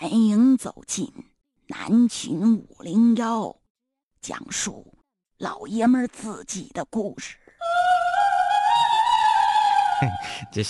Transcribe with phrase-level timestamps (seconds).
[0.00, 1.12] 欢迎走进
[1.66, 3.54] 南秦五零幺，
[4.22, 4.94] 讲述
[5.36, 7.36] 老爷们儿自己的故事。
[10.50, 10.62] 这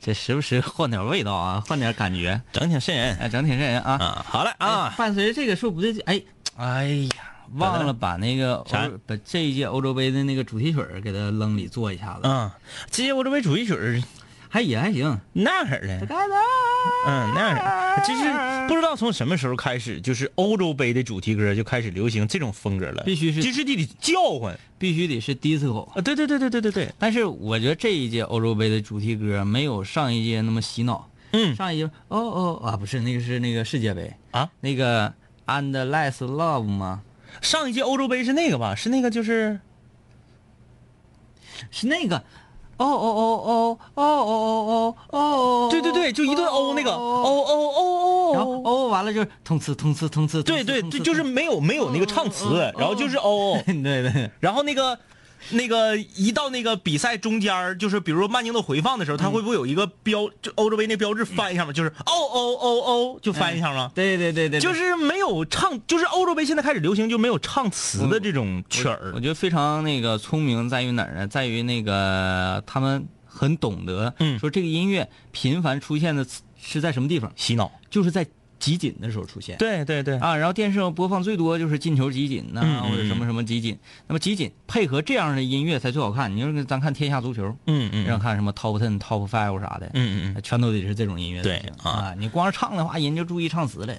[0.00, 3.92] 这时不时换点味道啊，换点感觉，整挺瘆人哎，整挺瘆人啊。
[4.00, 4.24] 啊！
[4.26, 6.22] 好了哎啊，伴随着这个说不对劲，哎
[6.56, 12.50] 哎呀，忘了把那个啥把这一届欧洲杯的那个主题曲儿给它扔里做一下子，嗯，
[12.90, 14.02] 这届欧洲杯主题曲儿
[14.48, 15.20] 还也还行。
[15.32, 16.06] 那样式的，
[17.06, 25.88] 嗯，那样式儿，就是不知道从什么时候开始，就是欧洲杯的主题歌就开始流行这种风格了，必须是就是得得叫唤必须得是 disco。
[25.90, 26.00] 啊！
[26.00, 31.08] 对对对对对对对，但是我觉得这一届欧洲杯的主题歌没有上一届那么洗脑。
[31.32, 35.12] 嗯上一届哦哦啊，不是那个是那个世界杯啊，那个
[35.46, 37.02] And Less Love 吗？
[37.42, 38.74] 上一届欧洲杯是那个吧？
[38.74, 39.60] 是那个就是
[41.70, 42.24] 是那个。
[42.78, 44.34] 哦哦哦哦哦哦
[44.66, 45.68] 哦哦哦！
[45.70, 50.42] 对对对，就一顿哦那个哦哦哦哦，然后哦完了就是通词通词通词。
[50.42, 54.30] 对对对，就是没有没有那个唱词，然后就是哦，对对。
[54.40, 54.98] 然后那个。
[55.50, 61.72] 那个一到那个比赛中间儿就是比如说慢镜头回放的时候，他会不会有一个标，就欧洲杯那标志翻一下吗？
[61.72, 63.90] 就是哦哦哦哦，就翻一下吗？
[63.94, 69.20] 对对对对，就是没有唱，就是欧洲杯现在开始流行就没有唱词的这种曲儿我。
[69.20, 71.28] 觉得非常那个聪明在于哪儿呢？
[71.28, 76.26] 在于那个他们很懂得，嗯说这个音乐频繁出现的
[76.60, 77.70] 是在什么地方，洗脑。
[77.90, 78.26] 就是在
[78.58, 79.56] 集锦的时候出现。
[79.58, 83.78] 对对对，啊，然后电视上播放最多就是进球集锦呐、或者什么什么集锦。
[84.06, 86.34] 那么集锦配合这样的音乐才最好看。
[86.34, 90.42] 你说咱看天下足球，嗯嗯让看什么 top ten、top five 啥的，嗯嗯嗯。
[90.42, 92.14] 全都得是这种音乐才对行啊啊。
[92.18, 93.94] 你光是唱的话，人就注意唱词了。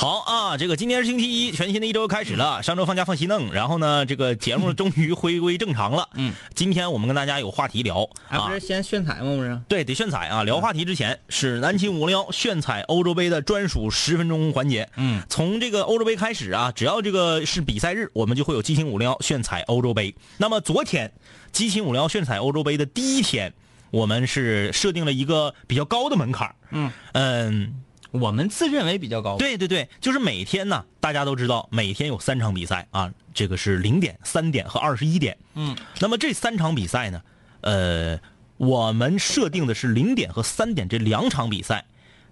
[0.00, 2.62] 好啊，这个今天是星期一，全新的一周开始了。
[2.62, 6.08] 上周放假放西弄，然后呢，这个节目终于回归正常了。
[6.14, 9.34] 嗯，今天我们跟大家有话题聊哎，啊不是，先炫彩吗？
[9.34, 9.60] 不是？
[9.66, 10.44] 对，得炫彩啊！
[10.44, 14.88] 聊话题之前是南秦五零幺炫彩欧洲杯的专属十分钟环节。
[14.94, 20.14] 嗯，从这个欧洲杯开始啊，只要这个是比赛日，我们就会有激情五零幺炫彩欧洲杯。
[20.36, 21.12] 那么昨天，
[21.50, 23.52] 激情五零幺炫彩欧洲杯的第一天，
[23.90, 27.74] 我们是设定了一个比较高的门槛儿嗯嗯，
[28.10, 35.36] 我们自认为比较高。，对对对，就是每天呢，大家都知道每天有三场比赛啊，这个是零点、三点和二十一点。
[35.54, 37.22] 嗯，那么这三场比赛呢，
[37.60, 38.18] 呃，
[38.56, 41.84] 我们设定的是零点和三点这两场比赛。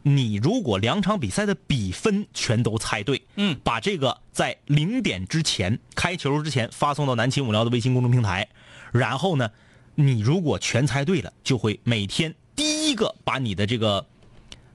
[0.03, 8.47] 你如果两场比赛的比分全都猜对，嗯把这个在零点之前开球之前发送到南秦五聊的微信公众平台，
[8.93, 9.51] 然后呢，
[9.97, 14.07] 你如果全猜对了，就会每天第一个把你的这个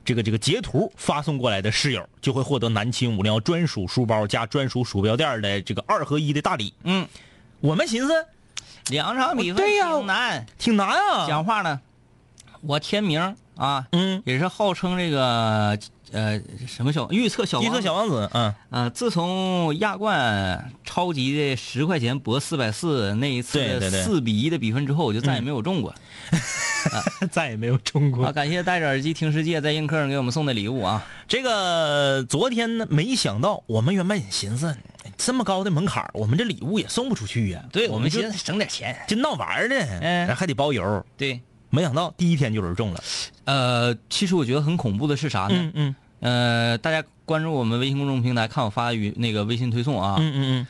[0.04, 6.74] 这个这个截图发送过来的室友，就会获得南秦五零幺专属书包加专属鼠标垫的这个二合一的大礼。
[6.84, 7.08] 嗯，
[7.60, 8.14] 我们寻思
[8.90, 10.46] 两场比赛挺难。
[10.58, 11.80] 挺难啊，讲话呢，
[12.62, 15.78] 我签名啊，嗯，也是号称这个
[16.12, 25.94] 呃什么小预测小预测小王子嗯，啊、自从亚冠超级的十块钱博四百四那一次四比一的比分之后，我就再也没有中过。
[27.32, 28.32] 再也没有中过啊，。
[28.32, 31.06] 感谢戴着耳机听世界在映客上给我们送的礼物啊！
[31.28, 34.76] 这个昨天呢，没想到我们原本也寻思
[35.18, 37.64] 这么高的门槛，我们这礼物也送不出去呀。
[37.72, 38.98] 对我们寻思省点钱。
[39.08, 41.06] 就闹玩儿的，嗯还得包邮。
[41.18, 41.40] 对，
[41.70, 43.04] 没想到第一天就有人中了。
[43.46, 45.56] 呃，其实我觉得很恐怖的是啥呢？
[45.56, 50.68] 嗯嗯呃，大家关注我们微信公众平台，看我发与那个微信推送啊，嗯嗯嗯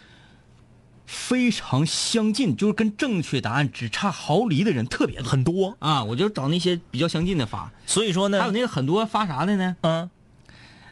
[1.11, 5.75] 非常相近，就是跟正确答案只差毫厘的人特别很多。
[5.79, 6.01] 啊！
[6.05, 9.75] 我就找那些比较相近的发，所以说呢，还有那个很多发啥的呢？
[9.81, 10.09] 嗯，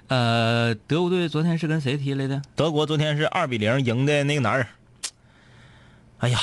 [0.07, 2.41] 呃，德国队昨天是跟谁踢来的？
[2.53, 4.67] 德国昨天是二比零赢的那个哪儿？
[6.17, 6.37] 哎呀，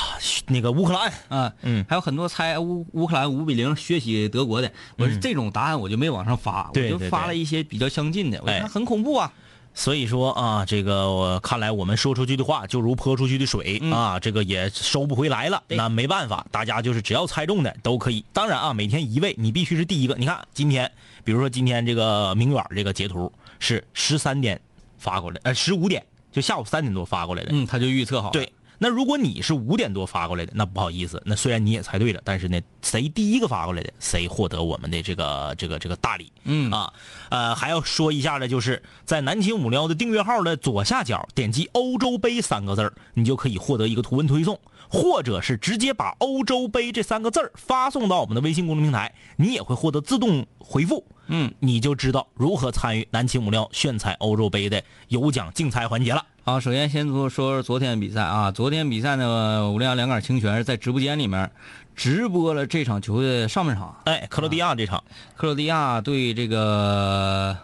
[0.47, 1.13] 那个乌克兰。
[1.29, 9.31] 啊，嗯还有很多猜乌乌克兰五比零血洗德国的，我是这种答案我就没往上发，我就发了一些比较相近的，我哎看很恐怖啊。
[9.77, 15.63] 所以说啊，这个我看来我们说出去的话就如泼出去的水、嗯啊，这个也收不回来了。
[15.69, 18.25] 那没办法，大家就是只要猜中的都可以。
[18.33, 20.15] 当然啊，每天一位，你必须是第一个。
[20.15, 20.91] 你看今天，
[21.23, 24.59] 比如说今天这个明远这个截图是十三点
[24.97, 26.03] 发过来，呃，十五点
[26.33, 27.51] 就下午三点多发过来的。
[27.53, 28.33] 嗯，他就预测好了。
[28.33, 36.31] 对，那如果你是五点多发过来的，那不好意思，那虽然你也猜对了，但是呢，谁第一个发过来的，谁获得我们的这个这个这个大礼。
[36.45, 36.93] 嗯啊，
[37.31, 51.05] 呃，还要说一下的，就是在南秦五幺的订阅号的左下角点击“欧洲杯”三个字儿，你就可以获得一个图文推送，或者是直接把“欧洲杯”这三个字儿发送到我们的微信公众平台，你也会获得自动回复。
[51.29, 56.25] 嗯，你就知道如何参与南秦五料炫彩欧洲杯的有奖竞猜环节了。
[56.45, 61.51] 好，首先先说说昨天比赛啊，昨天比赛呢，五零幺两杆清泉是在直播间里面
[61.97, 65.03] 直播了这场球的上半场，哎，克罗地亚这场，
[65.35, 67.57] 克罗地亚对这个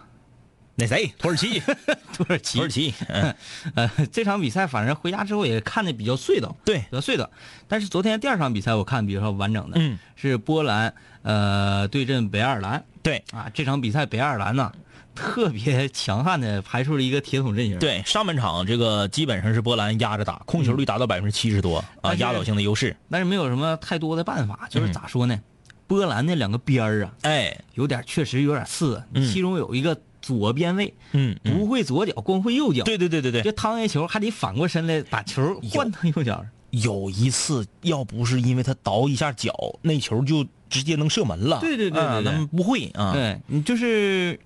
[0.75, 1.59] 那谁，土耳其，
[2.13, 3.35] 土耳其土耳其，嗯，
[3.75, 7.29] 呃，这场比赛反正回家之后也看的比较碎的，对比较碎的。
[7.67, 13.49] 但是昨天第二场比赛我看比较完整的，嗯，是波兰呃对阵北爱尔兰对啊。
[13.53, 14.71] 这场比赛北爱尔兰呢
[15.13, 22.95] 特别强悍的排出了一个铁桶阵型，，对，上半场这个基本上是波兰压着打，控球率达到百分之七十多啊，压倒性的优势。
[23.11, 25.39] 但是没有什么太多的办法，就是咋说呢？
[25.85, 36.43] 波兰那两个边儿啊，哎，有点确实有点次，嗯其中有一个左边卫嗯，嗯不会左脚，光会右脚，对对对对对就，趟一球还得反过身来把球换到右脚。
[36.71, 39.53] 有一次要不是因为他倒一下脚，
[39.83, 41.59] 那球就直接能射门了。
[41.59, 43.13] 对对对对对啊他们不会啊。
[43.13, 44.39] 对你就是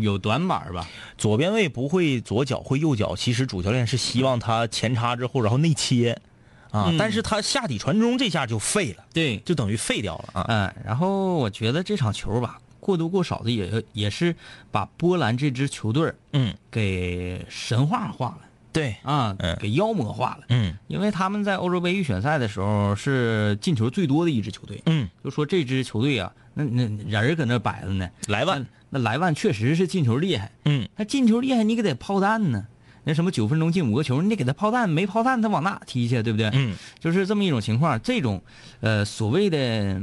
[0.00, 0.88] 有短板吧？
[1.18, 6.18] 左边卫不会左脚会右脚，其实主教练是希望他前插之后，然后内切，
[6.70, 10.46] 啊，嗯但是他下底传中这下就废了，对，就等于废掉了啊。
[10.48, 14.36] 嗯，然后我觉得这场球吧，过多过少的也也是
[14.70, 18.40] 把波兰这支球队儿嗯，给神话化了
[18.72, 20.44] 对，啊嗯，给妖魔化了。
[20.50, 20.76] 嗯。
[20.86, 32.66] 因为他们在欧洲杯预选赛的时候是进球最多的一支球队，嗯，就说这支球队啊，那那人儿搁那摆着呢，莱万，那莱万确实是进球厉害，嗯，他进球厉害，你给他炮弹呢？
[33.06, 36.50] 那什么九分钟进五个球，你得给他炮弹，没炮弹他往哪踢去，对不对？
[36.54, 38.00] 嗯，就是这么一种情况。
[38.02, 38.42] 这种
[38.80, 40.00] 呃所谓的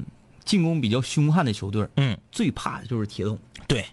[0.51, 3.39] 进攻比较凶悍的球队，嗯，最怕的就是铁桶。
[3.69, 3.85] 对。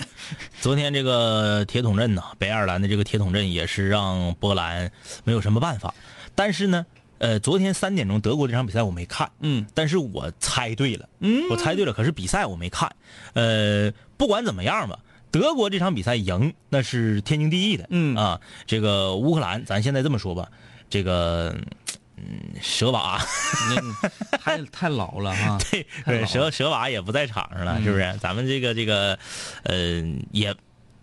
[0.60, 4.92] 昨天这个铁桶阵呢，北爱尔兰的这个铁桶阵也是让波兰
[5.24, 5.94] 没有什么办法。
[6.34, 6.84] 但是呢，
[7.16, 12.94] 呃，昨天三点钟德国这场比赛我没看，嗯但是我猜对了，嗯我猜对了，可是比赛我没看。
[13.32, 14.98] 呃，不管怎么样吧，
[15.30, 17.86] 德国这场比赛赢那是天经地义的。
[17.88, 20.50] 嗯啊，这个乌克兰，咱现在这么说吧，
[20.90, 21.56] 这个
[22.22, 23.20] 嗯，舍瓦，
[23.70, 25.58] 那太太老了哈。
[25.70, 28.16] 对太老了舍舍瓦也不在场上了，嗯是不是？
[28.20, 29.18] 咱们这个这个，
[29.64, 30.54] 呃，也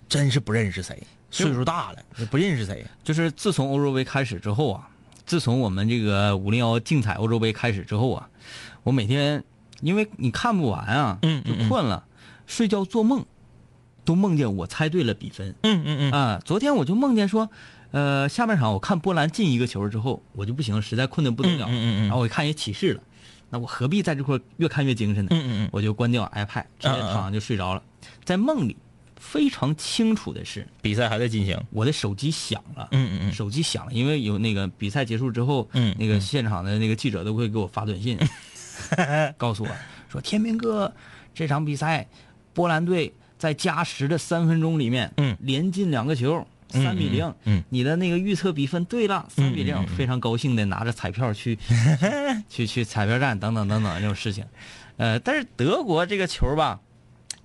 [0.08, 0.98] 真是不认识谁，
[1.30, 2.86] 岁数大了，也不认识谁。
[3.04, 4.88] 就是自从欧洲杯开始之后啊，
[5.26, 8.30] 自从我们这个五零幺竞彩欧洲杯开始之后啊，
[8.84, 9.44] 我每天
[9.82, 12.06] 因为你看不完啊，嗯嗯就困了，
[12.48, 13.26] 睡觉做梦
[14.06, 16.42] 都梦见我猜对了比分嗯嗯嗯，啊。
[16.44, 17.50] 昨天我就梦见说，
[17.92, 23.02] 呃，下半场我看波兰进一个球之后，我就不行，实在困得不得了，嗯嗯嗯嗯然后我一看也起势了，
[23.50, 25.30] 那我何必在这块越看越精神呢？
[25.32, 27.82] 嗯嗯嗯我就关掉 iPad，直接躺上就睡着了。
[28.24, 28.78] 在梦里
[29.16, 31.60] 非常清楚的是，比赛还在进行。
[31.72, 32.88] 我的手机响了。
[32.92, 38.18] 嗯嗯嗯，手机响了，因为有那个比赛结束之后，嗯那个现场的那个记者都会给我发短信，
[39.36, 39.70] 告诉我
[40.08, 40.94] 说：“天明哥，
[41.34, 42.08] 这场比赛，
[42.54, 47.64] 波兰队在加时的三分钟里面，嗯连进两个球，嗯三比零、嗯嗯。
[47.70, 51.58] 你的那个预测比分对了，三比零、非常高兴的拿着彩票去
[52.50, 54.46] 去去彩票站等等等等这种事情，
[54.98, 56.80] 呃，但是德国这个球吧，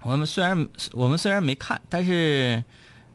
[0.02, 2.62] 我们虽然我们虽然没看，但是，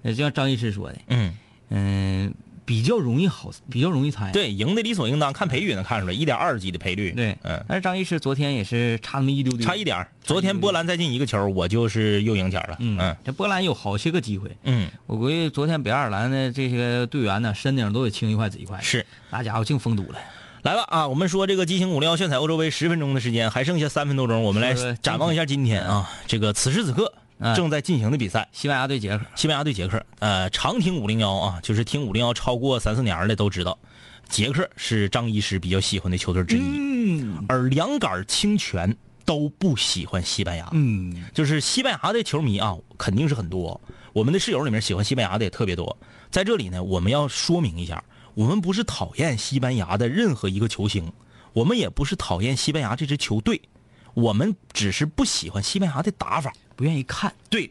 [0.03, 1.33] 呃，就像张医师说的，嗯，
[1.69, 2.33] 嗯，
[2.69, 4.31] 比较容易好，比较容易猜。
[4.31, 7.11] 对，赢的理所应当，看赔率能看出来，一点二几的赔率。
[7.13, 10.07] 对，嗯，但是张医师昨天也是差那么一丢丢，差一点儿。
[10.21, 12.75] 昨天波兰再进一个球，我就是又赢钱了。
[12.77, 19.03] 嗯嗯这波兰有好些个机会，嗯，我估计昨天北爱尔兰的这些队员呢，身顶都得青一块紫一块，是。
[19.31, 20.19] 那家伙净封堵了。
[20.61, 21.07] 来吧啊！
[21.07, 27.21] 我们说这个激情五零幺炫彩欧洲杯十分钟的时间，还剩下三分多钟，我们来展望一下今天啊，这个此时此刻嗯
[27.55, 30.05] 正在进行的比赛，西班牙对捷克，西班牙对捷克。
[30.19, 33.77] 呃，常听五零幺啊，就是听五零幺超过三四年的都知道，
[34.27, 40.67] 捷克是张医师比较喜欢的球队之一，嗯而两杆清泉都不喜欢西班牙。
[40.73, 43.79] 嗯就是西班牙的球迷啊，肯定是很多。
[44.11, 45.97] 我们的室友里面喜欢西班牙的也特别多。
[46.29, 51.11] 在这里呢，我们要说明一下，我们不是讨厌西班牙的任何一个球星，
[51.53, 53.61] 我们也不是讨厌西班牙这支球队，
[54.13, 56.53] 我们只是不喜欢西班牙的打法。
[56.75, 57.69] 不愿意看，对，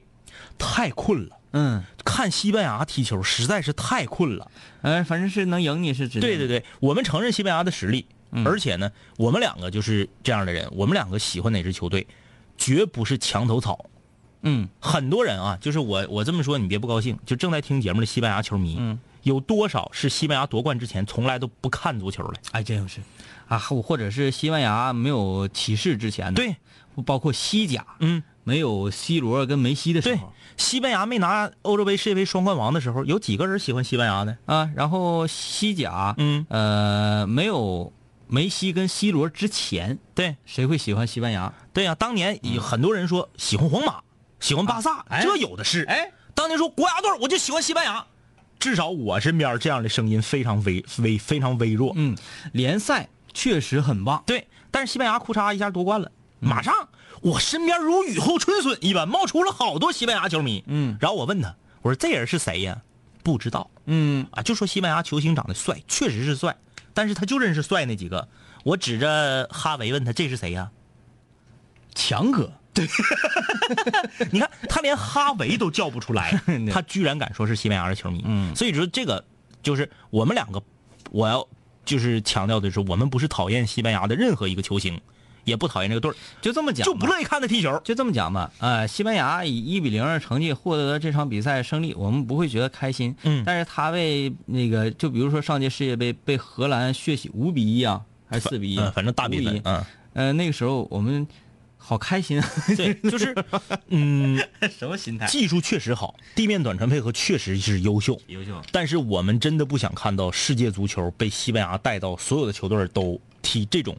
[0.59, 4.51] 太困了，嗯，看西班牙踢球实在是太困了。
[4.83, 12.07] 哎，反正是能赢你是对对对，我们承认西班牙的实力，嗯而且呢，我们两个就是这样的人，我们两个喜欢哪支球队，
[12.59, 13.87] 绝不是墙头草。
[14.43, 22.41] 嗯很多人啊，就是我我这么说你别不高兴，就正在听节目的西班牙球迷，嗯，有多少是西班牙夺冠之前从来都不看足球的？
[22.53, 23.01] 哎，真有是，
[23.49, 26.57] 啊，或或者是西班牙没有骑士之前的，对，
[27.05, 34.37] 包括西甲嗯，没有 C 罗跟梅西的时对候，西班牙没拿欧洲杯世界杯双冠王的时候，有几个人喜欢西班牙的？
[34.47, 37.93] 啊，然后西甲，嗯，呃，没有
[38.27, 41.53] 梅西跟 C 罗之前，对谁会喜欢西班牙？
[41.73, 44.01] 对呀、当年有很多人说喜欢皇马，
[44.41, 45.85] 喜欢巴萨，哎这有的是。
[45.85, 48.05] 哎，当年说国家队我就喜欢西班牙，
[48.59, 51.93] 至少我身边这样的声音非常微微非常微弱。
[51.97, 52.17] 嗯，
[52.53, 56.75] 联赛确实很棒，对，但是西班牙库嚓一下夺冠了，马上
[57.21, 60.63] 我身边如雨后春笋一般冒出了好多西班牙球迷。
[60.67, 61.49] 嗯，然后我问他，
[61.83, 62.83] 我我说这人是谁呀？
[63.23, 66.55] 不知道嗯，啊，就说西班牙球星长得帅，确实是帅，
[66.93, 68.29] 但是他就认识帅那几个。
[68.63, 70.71] 我指着哈维问他这是谁呀？
[71.95, 72.87] 强哥，对
[74.31, 76.39] 你看他连哈维都叫不出来，
[76.71, 78.23] 他居然敢说是西班牙的球迷。
[78.27, 79.25] 嗯所以说这个
[79.63, 80.63] 就是我们两个，
[81.11, 81.49] 我要
[81.89, 85.01] 就是强调的是，我们不是讨厌西班牙的任何一个球星，
[85.45, 87.81] 也不讨厌这个队儿，就这么讲，就不乐意看他踢球。
[87.83, 93.17] 就这么讲吧，呃，西班牙以一比零的成绩获得这场比赛胜利，我们不会觉得开心。
[93.23, 93.43] 嗯。
[93.47, 101.27] 但是他为那个，就比如说上届世界杯被荷兰血洗五比一啊，还是四比一、嗯，反正大比5比，分嗯，呃，那个时候我们
[101.89, 103.35] 好开心，啊 对，就是
[103.89, 104.39] 嗯，
[104.79, 105.27] 什么心态？
[105.27, 108.21] 技术确实好，地面短传配合确实是优秀。
[108.27, 108.61] 优秀。
[108.71, 113.97] 但是我们真的不想看到世界足球被西班牙带到所有的球队都踢这种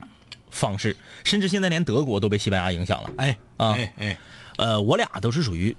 [0.52, 3.10] 方式，甚至现在连德国都被西班牙影响了。
[3.18, 4.18] 哎啊哎哎，
[4.58, 5.76] 呃，我俩都是属于，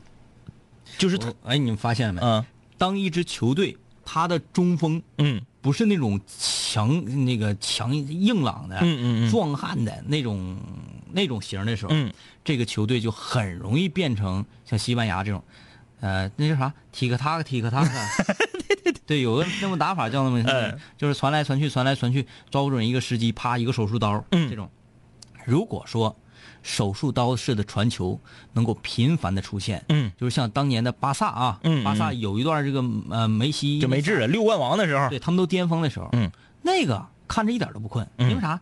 [0.99, 2.21] 就是哎，你们发现没？
[2.21, 2.45] 嗯
[2.77, 3.77] 当一支球队
[4.13, 10.59] 他的中锋嗯不是那种强那个强硬朗的、嗯嗯嗯壮汉的那种
[11.13, 12.13] 那种型的时候，嗯，
[12.43, 15.41] 这个球队就很容易变成像西班牙这种，
[16.01, 16.75] 呃，那叫啥？
[16.91, 17.91] 踢个塔克，踢个塔克。
[19.07, 24.69] 对，有个那么打法叫那么，嗯就是传来传去，传来传去，抓不准一个时机，啪一个手术刀，嗯这种。
[25.45, 26.17] 如果说
[26.63, 28.19] 手术刀式的传球
[28.53, 31.85] 能够频繁的出现，嗯，就是像当年的巴萨啊，嗯嗯。
[31.85, 36.31] 巴萨有一段这个呃梅西就没治了六冠王的时候，对他们都巅峰的时候，嗯，
[36.63, 38.29] 那个看着一点都不困，嗯。
[38.31, 38.61] 因为啥？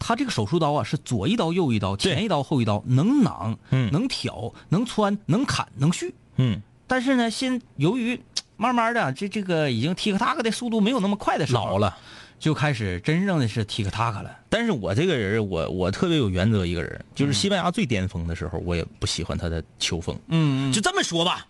[0.00, 3.90] 他这个手术刀啊，是左一刀右一刀，前一刀后一刀，能攮，嗯。
[3.92, 6.14] 能挑，能穿，能砍，能续。
[6.36, 8.20] 嗯，但是呢，现由于
[8.56, 11.96] 慢慢的这这个已经 tik tak 的速度没有那么快的时候，老了。
[12.38, 14.38] 就开始真正的是 tik tak 了。
[14.48, 20.18] 但是我这个人，我我特别有原则一个人，就是西班牙最巅峰的时候，我也不喜欢他的球风。
[20.28, 21.46] 嗯就这么说吧，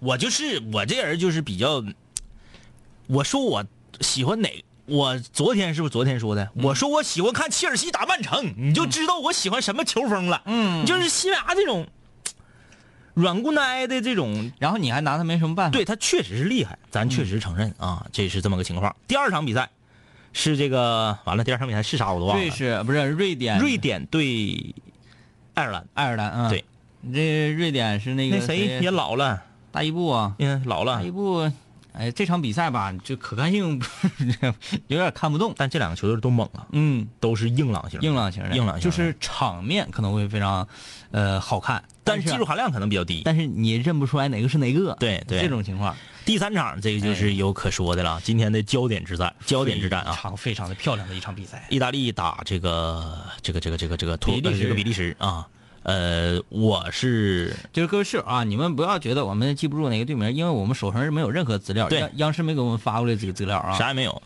[0.00, 1.84] 我就是我这人就是比较，
[3.06, 3.64] 我说我
[4.00, 6.50] 喜欢哪，我昨天是不是昨天说的？
[6.54, 10.42] 我说我喜欢看切尔西打曼城，你就知道我喜欢什么球风了。
[10.46, 11.86] 嗯就是西班牙这种
[13.14, 15.72] 软骨奶的这种，然后你还拿他没什么办法。
[15.72, 18.94] 对他确实是厉害，咱确实承认啊，这是这么个情况。
[19.06, 19.70] 第二场比赛
[20.32, 22.42] 是这个完了，第二场比赛是啥我都忘了。
[22.42, 24.74] 瑞士不是瑞典，瑞典对
[25.54, 26.64] 爱尔兰，爱尔兰啊，对，
[27.12, 28.80] 这瑞典是那个那谁？
[28.80, 30.96] 也老了，大伊布啊，嗯，老了。
[30.96, 31.10] 大伊。
[31.10, 31.50] 布，
[31.92, 33.78] 哎，这场比赛吧，就可看性
[34.88, 35.52] 有点看不动。
[35.56, 40.66] 但这两个球队都猛啊，嗯，都是硬朗型，硬朗型的，硬朗型就是场面可能会非常，
[41.10, 43.20] 呃，好看，但是技术含量可能比较低。
[43.26, 44.94] 但是你认不出来哪个是哪个。
[44.98, 45.42] 对对。
[45.42, 51.66] 这种情况，第三场这个就是有可说的了，今天的焦点之战，焦点之战啊，非常非常的漂亮的一场比赛。
[51.68, 55.48] 意大利打这个这个这个这个这个土比利时呃这个比利时啊，
[55.82, 63.76] 呃，我是就是各位室友啊，你们不要觉得我们记不住哪个队名，因为我们手上是没有任何资料，央视没给我们发过来这个资料啊。
[63.76, 64.22] 啥也没有。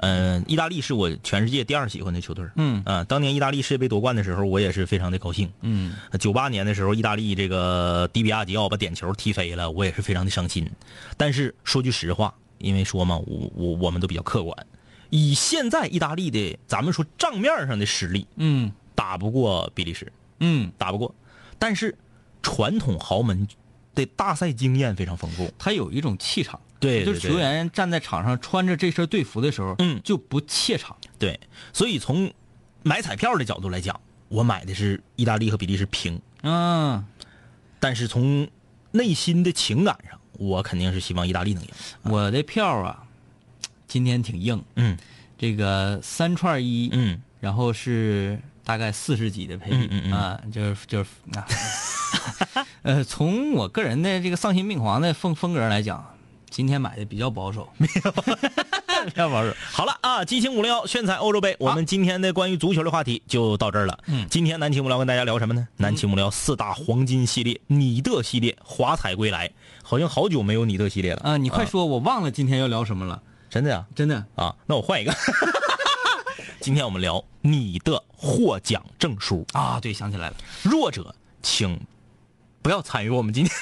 [0.00, 2.44] 呃，意大利是我全世界第二喜欢的球队。
[2.56, 5.52] 嗯呃，当年意大利世界杯夺冠的时候，我也是非常的高兴。
[5.60, 10.68] 嗯，九八年的时候，意大利这个迪比亚吉奥把点球踢飞了，我也是非常的伤心。
[11.16, 14.66] 但是说句实话，因为说嘛，我我我们都比较客观，
[15.10, 21.14] 以现在意大利的咱们说账面上的实力，嗯打不过比利时，嗯，打不过。
[21.58, 21.94] 但是
[22.42, 23.46] 传统豪门
[23.94, 30.00] 的大赛经验非常丰富，他有一种气场，对就是球员站在场上穿着这身队服的时候，嗯。
[30.02, 30.96] 就不怯场。
[31.18, 31.38] 对，
[31.72, 32.32] 所以从
[32.82, 37.04] 买彩票的角度来讲，我买的是意大利和比利时平，嗯，
[37.78, 38.48] 但是从
[38.92, 41.68] 内心的情感上，我肯定是希望意大利能赢。
[42.02, 43.04] 我的票啊，
[43.86, 44.96] 今天挺硬，嗯。
[45.38, 49.76] 这个三串一，嗯，然后是大概四十几的配比。
[49.76, 50.12] 嗯嗯嗯。
[50.12, 51.46] 啊，就是就是啊，
[52.82, 56.14] 呃，从我个人的这个丧心病狂的风风格来讲，
[56.48, 57.86] 今天买的比较保守， 比
[59.14, 59.52] 较保守。
[59.70, 63.98] 好了啊，激情五零幺炫彩欧洲杯，我们今天的关于足球的话题就到这儿了。
[64.06, 65.68] 嗯今天南秦无聊跟大家聊什么呢？
[65.76, 69.50] 南秦无聊四大黄金系列，你的系列华彩归来，
[69.82, 73.84] 好像好久没有你的系列了啊，你快说，我忘了今天要聊什么了，真的呀？
[73.94, 74.24] 真的。
[74.36, 75.14] 啊，那我换一个。
[76.60, 81.78] 今天我们聊你的获奖证书，啊，对，想起来了，弱者请
[82.62, 83.54] 不要参与我们今天，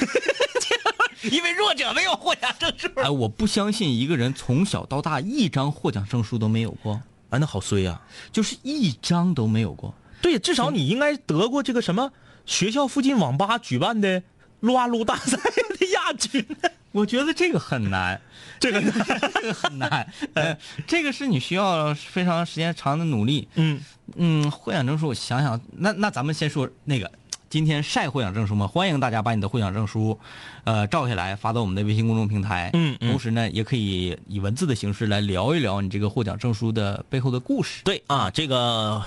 [1.32, 2.88] 因为弱者没有获奖证书。
[2.96, 7.00] 哎，我不相信一个人从小到大一张获奖证书都没有过，
[7.30, 8.00] 啊，那好衰呀、
[8.32, 9.94] 就是一张都没有过。
[10.20, 12.12] 对，至少你应该得过这个什么
[12.44, 14.22] 学校附近网吧举办的
[14.60, 16.44] 撸啊撸大赛的亚军。
[16.90, 18.20] 我觉得这个很难，
[18.58, 18.80] 这个
[19.34, 23.46] 这个很难，呃，这个是你需要非常时间长的努力。
[23.54, 23.80] 嗯，
[24.16, 27.12] 嗯，获奖证书，我想想，那那咱们先说那个
[27.50, 28.66] 今天晒获奖证书吗？
[28.66, 30.18] 欢迎大家把你的获奖证书，
[30.64, 32.68] 呃，照下来发到我们的微信公众平台。
[32.74, 37.82] 嗯嗯同时呢，也可以以文字的形式来聊一聊你这个获奖证书的背后的故事。
[37.84, 39.02] 对啊，这个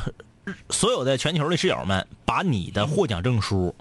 [0.71, 3.75] 所有的全球的室友们，把你的获奖证书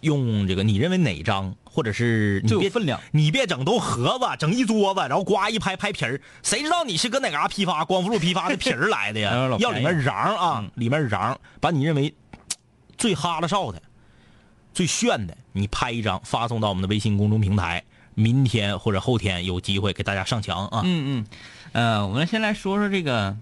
[0.00, 9.56] 用这个你认为哪张，或者是你别分量你别整都盒子，整一桌子，然后呱一拍拍皮儿，谁知道你是搁哪嘎批发光伏路批发的皮儿来的呀？
[9.60, 12.12] 要里面瓤啊，嗯里面瓤，把你认为
[12.98, 13.80] 最哈拉少的、
[14.72, 17.82] 最炫的，你拍一张发送到我们的微信公众平台。
[18.14, 20.82] 明天或者后天有机会给大家上墙啊！
[20.84, 21.26] 嗯嗯，
[21.72, 23.34] 呃，我们先来说说这个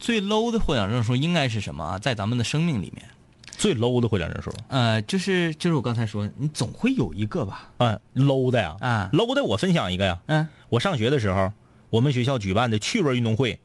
[0.00, 1.96] 最 low 的获奖证书应该是什么啊？
[1.96, 3.08] 在咱们的生命里面，
[3.52, 7.70] 最 low 的获奖证书，呃，就是就是我刚才说，你总会有一个吧？
[7.76, 11.52] 嗯，low 的呀，啊，low 的我分享一个呀，嗯我上学的时候，
[11.88, 13.60] 我们学校举办的趣味运动会，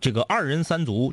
[0.00, 1.12] 这个二人三足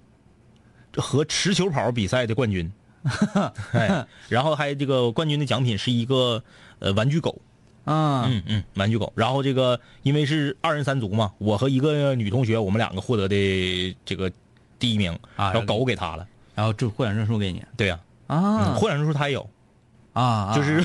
[0.96, 2.72] 和持球跑比赛的冠军，
[3.74, 6.44] 哎，然后还这个冠军的奖品是一个
[6.80, 7.42] 呃玩具狗，
[7.86, 9.12] 啊，嗯嗯，玩具狗。
[9.16, 14.32] 然后这个因为是二人三足嘛，我和一个女同学，我们两个获得的这个
[14.80, 16.28] 第一名，啊然后狗给他了。
[16.56, 19.48] 然后这获奖证书给你对呀、啊嗯，获奖证书他也有，
[20.14, 20.84] 啊，就是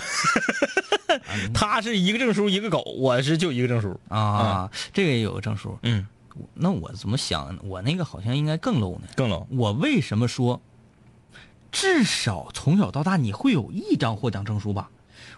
[1.55, 3.99] 他是一个证书一个狗，我是就一个证书。
[4.09, 5.79] 啊，这个也有个证书。
[5.83, 6.07] 嗯，
[6.55, 7.59] 那我怎么想？
[7.63, 9.09] 我那个好像应该更 low 呢。
[9.17, 9.47] 更 low。
[9.51, 10.61] 我为什么说，
[11.73, 14.91] 至少从小到大你会有一张获奖证书吧？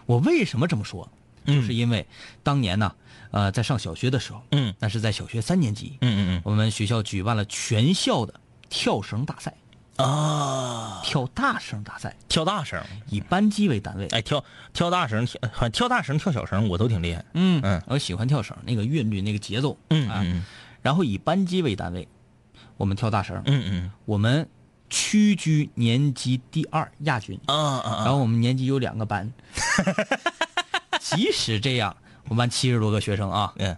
[0.05, 1.09] 我为什么这么说？
[1.45, 2.05] 就是因为
[2.43, 2.95] 当年呢，
[3.31, 4.73] 呃，在上小学的时候，嗯。
[4.79, 6.41] 那是在小学三年级，嗯嗯嗯。
[6.43, 8.33] 我们学校举办了全校的
[8.67, 9.53] 跳绳大赛，
[9.97, 14.07] 嗯啊，跳大绳大赛，跳大绳，以班级为单位。
[14.07, 17.23] 哎，跳跳大绳，跳跳大绳、跳小绳我都挺厉害。
[17.33, 17.81] 嗯嗯。
[17.85, 20.45] 我喜欢跳绳，那个韵律，那个节奏，啊，嗯嗯。
[20.81, 22.07] 然后以班级为单位，
[22.77, 23.91] 我们跳大绳，嗯嗯。
[24.05, 24.49] 我们
[24.89, 27.39] 屈居年级第二亚军。
[27.45, 29.31] 啊啊然后我们年级有两个班，
[30.99, 33.75] 即使这样，我们班七十多个学生啊，嗯，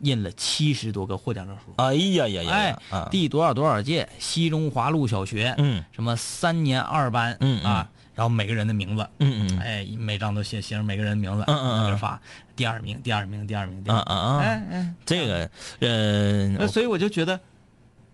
[0.00, 1.72] 印了七十多个获奖证书。
[1.76, 4.08] 哎呀呀呀哎第多少多少届？
[4.18, 5.84] 西中华路小学，嗯。
[5.92, 7.70] 什么三年二班，嗯嗯。
[7.70, 9.58] 啊，然后每个人的名字，嗯嗯。
[9.58, 12.20] 哎，每张都写写上每个人的名字，嗯嗯发
[12.56, 17.38] 第二名，第二名，第二名，第二名，啊啊啊，哎哎，这个呃，所以我就觉得，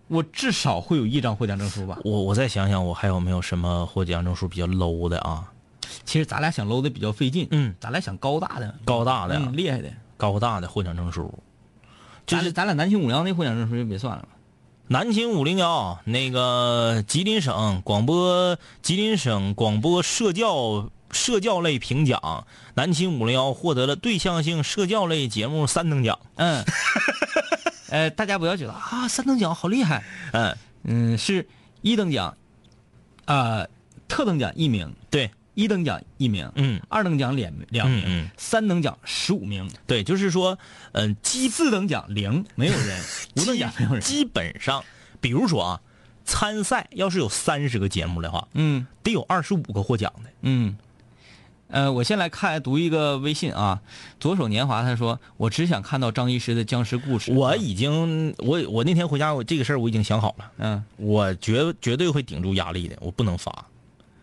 [0.09, 1.99] 我至少会有一张获奖证书吧。
[2.03, 5.49] 我我再想想，我还有没有什么获奖证书比较 low 的啊？
[6.03, 11.33] 其实咱俩想 low 的比较费劲，嗯，咱俩想高大的，高大的厉害的，高大的获奖证书，
[12.25, 14.29] 就是咱俩南青五零幺那获奖证书就别算了吧。
[14.87, 26.17] 南京五零幺那个吉林省广播吉林省广播社教社教类评奖，南京五零幺获得了对象性社教类节目三等奖。
[26.35, 26.65] 嗯，
[27.89, 31.47] 呃，大家不要觉得啊，三等奖好厉害，嗯，嗯，是
[31.81, 32.37] 一等奖，
[33.25, 33.65] 啊、
[34.07, 40.57] 特等奖一名，对，一等奖一名，嗯，二等奖两两名，嗯嗯三等奖十五名，对，就是说，
[40.91, 43.01] 嗯、基四等奖零，没有人，
[43.37, 44.83] 五等奖没有人，基本上，
[45.19, 45.81] 比如说啊，
[46.25, 50.29] 参赛要是有三十个节目的话，嗯得有二十五个获奖的。
[50.41, 50.77] 嗯。
[51.69, 53.81] 呃，我先来看读一个微信啊，
[54.19, 63.65] 左手年华他说：“我只想看到张医师的僵尸故事。”我已经，我我那天回家，我这个事儿我已经想好了，嗯我绝绝对会顶住压力的，我不能发。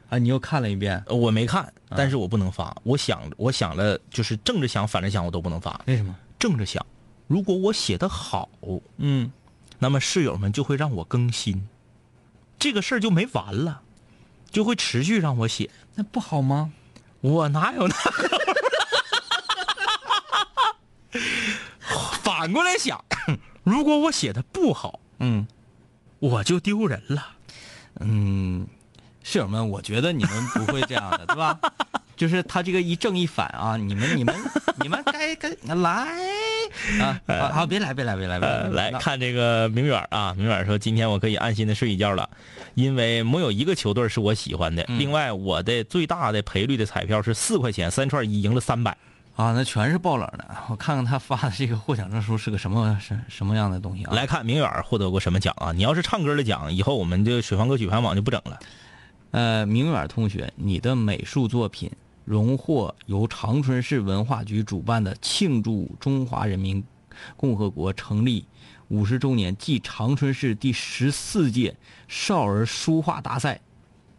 [0.09, 2.76] 啊，你又看了一遍，呃我没看，但是我不能发。
[2.82, 5.80] 我想，我想了，就是正着想，反着想，我都不能发。
[5.87, 6.14] 为什么？
[6.38, 6.85] 正着想，
[7.28, 8.48] 如果我写的好，
[8.98, 9.30] 嗯，
[9.78, 11.68] 那么室友们就会让我更新，
[12.59, 13.82] 这个事儿就没完了，
[14.50, 15.70] 就会持续让我写。
[15.94, 16.72] 那不好吗？
[17.26, 17.94] 我哪有那？
[22.22, 23.04] 反过来想，
[23.64, 25.46] 如果我写的不好，嗯
[26.20, 27.26] 我就丢人了。
[27.98, 28.66] 嗯，
[29.24, 31.58] 室友们，我觉得你们不会这样的，对吧？
[32.16, 34.35] 就是他这个一正一反啊，你们你们
[34.83, 36.09] 你们该该来
[37.00, 37.50] 啊啊！
[37.52, 42.29] 好，别来别来别来别来，来看这个明远啊，明远说今天我可以安心的睡一觉了，
[42.74, 44.83] 因为没有一个球队是我喜欢的。
[44.88, 48.96] 嗯另外，我的最大的赔率的彩票是四块钱，三串一赢了三百。
[49.37, 50.57] 啊，那全是爆冷的。
[50.70, 54.14] 我看看他发的这个获奖证书是个什么什什么样的东西啊？
[54.14, 55.72] 来看明远获得过什么奖啊？
[55.72, 58.59] 你要是唱歌的奖，以后我们就水房歌曲排行榜就不整了。
[59.33, 61.90] 呃，明远同学，你的美术作品
[62.26, 66.82] 荣获由长春市文化局主办的庆祝中华人民
[67.36, 68.44] 共和国成立
[68.88, 71.76] 五十周年暨长春市第十四届
[72.08, 73.60] 少儿书画大赛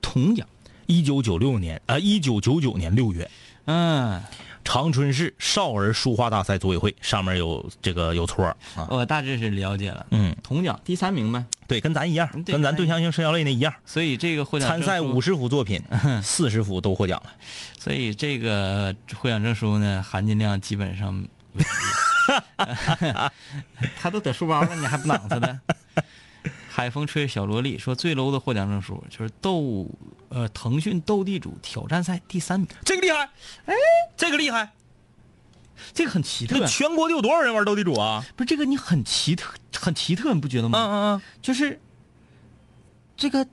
[0.02, 0.48] 铜奖。
[0.86, 3.30] 一九九六年啊，一九九九年六月，
[3.66, 4.24] 嗯，
[4.64, 8.88] 长春市少儿书画大赛组委会上面有这个有戳儿啊。
[8.90, 10.08] 我大致是了解了。
[10.12, 11.46] 嗯，铜奖第三名呗。
[11.68, 13.74] 对，跟咱一样，跟咱对象性社交类那一样。
[13.86, 15.82] 所以这个获奖参赛五十幅作品，
[16.24, 17.32] 四十幅都获奖了。
[17.78, 21.28] 所以这个获奖证书呢，含金量基本上，
[24.00, 25.60] 他都得书包了，你还不囊他呢？
[26.70, 29.90] 海风吹小萝莉说最 low 的获奖证书就是斗
[30.30, 33.28] 呃腾讯斗地主挑战赛第三名，这个厉害，
[33.66, 33.74] 哎，
[34.16, 34.70] 这个厉害。
[35.94, 38.24] 这个很奇特这，全国得有多少人玩斗地主啊？
[38.36, 40.80] 不是这个你很奇特，很奇特，你不觉得吗？
[40.80, 41.80] 嗯嗯嗯就是
[43.16, 43.48] 这个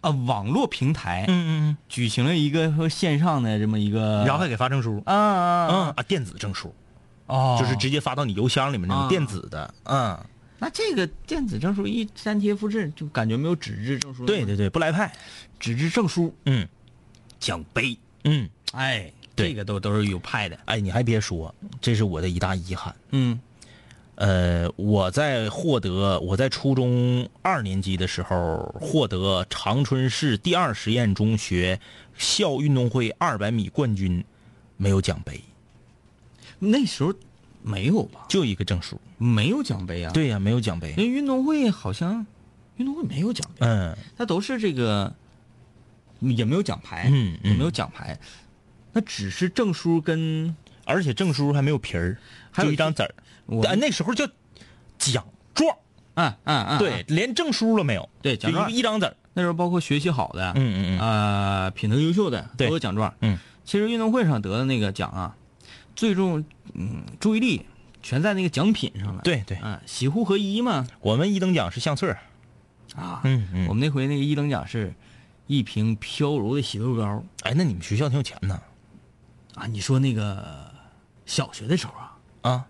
[0.00, 5.02] 啊、网络平台嗯嗯举行了一个线上的这么一个，嗯，然后还给发证书。
[5.06, 6.74] 啊啊嗯啊啊，电子证书，
[7.26, 9.74] 哦，就是直接发到你邮箱里面那啊种电子的。
[9.84, 10.18] 嗯，
[10.58, 14.26] 那这个电子证书一粘贴复制，就感觉没有纸质证书。
[14.26, 15.10] 对，对对，不来派。
[15.58, 16.68] 纸质证书、嗯
[17.40, 20.58] 奖杯，嗯，哎，对这个都都是有派的。
[20.64, 22.94] 哎，你还别说，这是我的一大遗憾。
[23.10, 23.38] 嗯
[24.16, 31.80] 呃，我在获得我在初中二年级的时候获得长春市第二实验中学
[32.16, 34.24] 校运动会二百米冠军，
[34.76, 35.40] 没有奖杯，
[36.60, 37.12] 那时候
[37.60, 38.24] 没有吧？
[38.28, 39.00] 就一个证书。
[39.18, 40.98] 没有奖杯啊。，对呀、没有奖杯因。
[40.98, 42.24] 为运动会好像
[42.76, 45.12] 运动会没有奖杯，嗯它都是这个
[46.20, 48.16] 也没有奖牌，嗯嗯也没有奖牌，
[48.94, 52.16] 那只是证书跟而且证书还没有皮儿，
[52.50, 53.14] 还有就一张纸儿。
[53.46, 54.26] 我但那时候叫
[54.96, 55.76] 奖状，
[56.14, 59.16] 啊啊啊，对，连证书都没有，对奖状一张纸儿。
[59.34, 63.12] 那时候包括学习好的，嗯嗯嗯啊，品德优秀的都对有奖状。
[63.20, 65.36] 嗯，其实运动会上得的那个奖啊，
[65.96, 67.66] 最重嗯注意力
[68.02, 72.18] 全在那个奖品上了。，对对，啊，喜护合一嘛我们一等奖是相册儿。
[72.94, 74.94] 啊，嗯嗯我们那回那个一等奖是
[75.48, 78.60] 一瓶飘柔的洗头膏哎，那你们学校挺有钱呐。
[79.54, 79.66] 啊。
[79.66, 80.72] 你说那个
[81.26, 82.64] 小学的时候啊，啊，呃，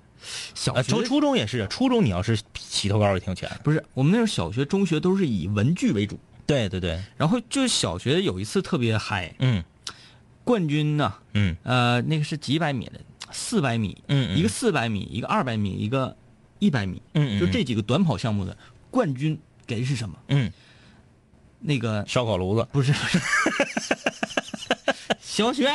[0.54, 3.60] 小学的初初中也是，初中你要是洗头膏也挺有钱的。
[3.62, 9.62] 不是我们那时候小学、中学都是以文具为主，对对对，然后就是小学有一次特别嗨，嗯
[10.44, 13.00] 冠军呢，嗯呃，那个是几百米的，
[13.32, 16.14] 四百米，嗯嗯一个四百米，一个二百米，一个
[16.58, 18.54] 一百米，嗯嗯就这几个短跑项目的
[18.90, 20.14] 冠军给的是什么？
[20.28, 20.52] 嗯，
[21.60, 22.68] 那个烧烤炉子。
[22.72, 23.18] 不是不是，
[25.34, 25.68] 小雪，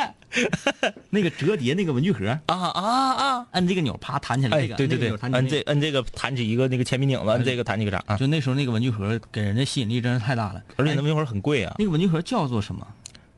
[1.11, 3.47] 那个折叠那个文具盒，啊啊啊！
[3.51, 8.15] 按这个钮啪弹起来，哎，这个对对对那个钮，弹起那个摁这摁这个弹起一个那个铅笔拧子，摁这个弹起个啥啊？
[8.15, 12.87] 就那时候那个文具盒给人的吸引力真是太大了，哎而且那文具盒很贵啊，那个文具盒叫做什么？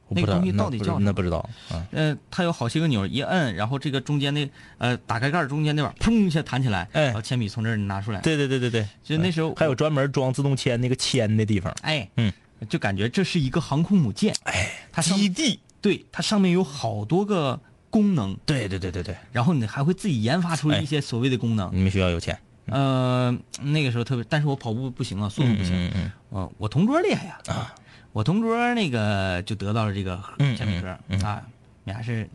[0.10, 1.88] 那个东西到底叫什么那不知道嗯。
[1.92, 11.74] 呃，它有好些个钮，一摁，然后这个中间那呃打开盖儿中间那板儿砰一下弹起来，哎然后铅笔从这儿拿出来，对对对对对，就那时候还有专门装自动铅那个铅的地方。
[11.82, 12.32] 哎，嗯，
[12.70, 15.60] 就感觉这是一个航空母舰，哎，它上基地。
[15.82, 20.80] 对，它上面有好多个功能，对对对对对，然后你还会自己研发出哎。
[20.80, 21.70] 一些所谓的功能。
[21.74, 22.38] 你们学校有钱。
[22.68, 25.74] 呃，那个时候特别，但是我跑步不行啊，速度不行。
[25.74, 27.74] 嗯嗯呃，我同桌厉害呀，啊，
[28.14, 30.22] 我同桌那个就得到了这个
[30.56, 31.22] 铅笔盒嗯嗯。
[31.24, 31.42] 啊，
[31.84, 32.30] 你还是，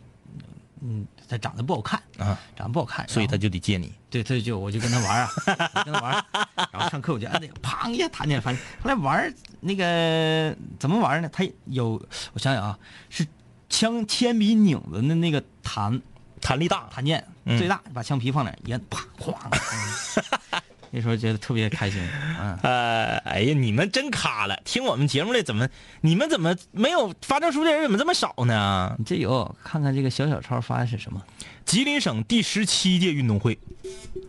[0.81, 3.91] 嗯，他长得不好看，啊，长得不好看，所以他就得借你。
[4.09, 5.29] 对，他就我就跟他玩啊，
[5.73, 6.25] 我跟他玩，
[6.71, 11.29] 然后上课我就按那个，砰一下弹起来，反正后来玩那个怎么玩呢？
[11.31, 11.99] 他有
[12.33, 12.77] 我想想啊，
[13.09, 13.25] 是
[13.69, 16.01] 枪铅笔拧子的那个弹
[16.41, 16.87] 弹力大。
[16.91, 19.05] 弹键嗯最大，把枪皮放那儿一按，啪
[20.89, 22.01] 那时候觉得特别开心，
[22.39, 24.57] 嗯，呃，哎呀，你们真卡了！
[24.63, 25.67] 听我们节目的怎么，
[25.99, 28.95] 你们怎么没有发证书的人怎么这么少呢？
[28.97, 31.21] 你这有看看这个小小超发的是什么？
[31.65, 33.59] 吉林省第十七届运动会，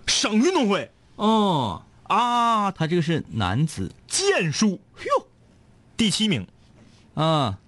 [0.09, 5.27] 省运动会哦啊，他这个是男子剑术，哟，
[5.97, 6.45] 第七名，
[7.15, 7.59] 啊，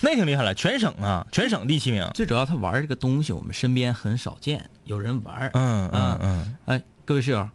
[0.00, 2.08] 那挺厉害了，全省啊，全省第七名。
[2.14, 7.48] 最主要他玩这个东西，我们身边很少见，有人玩，嗯嗯啊嗯哎，各位室友，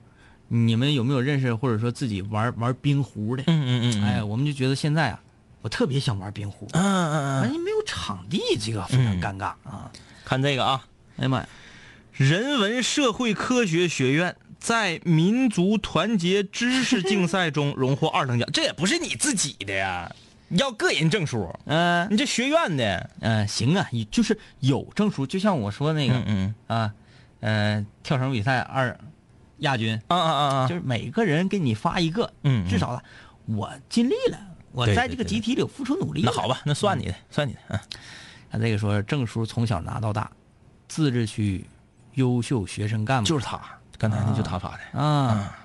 [0.48, 3.44] 你们有没有认识或者说自己玩玩冰壶的？
[3.48, 5.22] 嗯嗯嗯，哎，我们就觉得现在啊，
[5.62, 9.92] 我特别想玩冰壶，嗯嗯嗯，反正没有场地，这个非常尴尬啊！
[10.26, 10.86] 看这个啊，
[11.18, 11.48] 哎呀妈呀，
[12.14, 20.12] 人文社会科学学院在民族团结知识竞赛中荣获二等奖，这也不是你自己的呀，
[20.58, 23.10] 要个人证书，嗯你这学院的。
[23.20, 26.94] 嗯，行啊，你就是有证书，就像我说那个嗯嗯啊，
[27.42, 28.98] 呃，跳绳比赛二
[29.58, 30.68] 亚军，啊啊啊啊！
[30.68, 33.02] 就是每个人给你发一个，嗯嗯至少
[33.46, 34.40] 我尽力了，
[34.72, 36.22] 我在这个集体里付出努力。
[36.26, 37.60] 那好，吧，那算你的，算你的。
[37.70, 37.80] 嗯
[38.52, 40.32] 他这个说证书从小拿到大，
[40.88, 41.64] 自治区
[42.16, 43.62] 优秀学生干部就是他，
[43.96, 45.00] 刚才那就他发的。
[45.00, 45.56] 啊，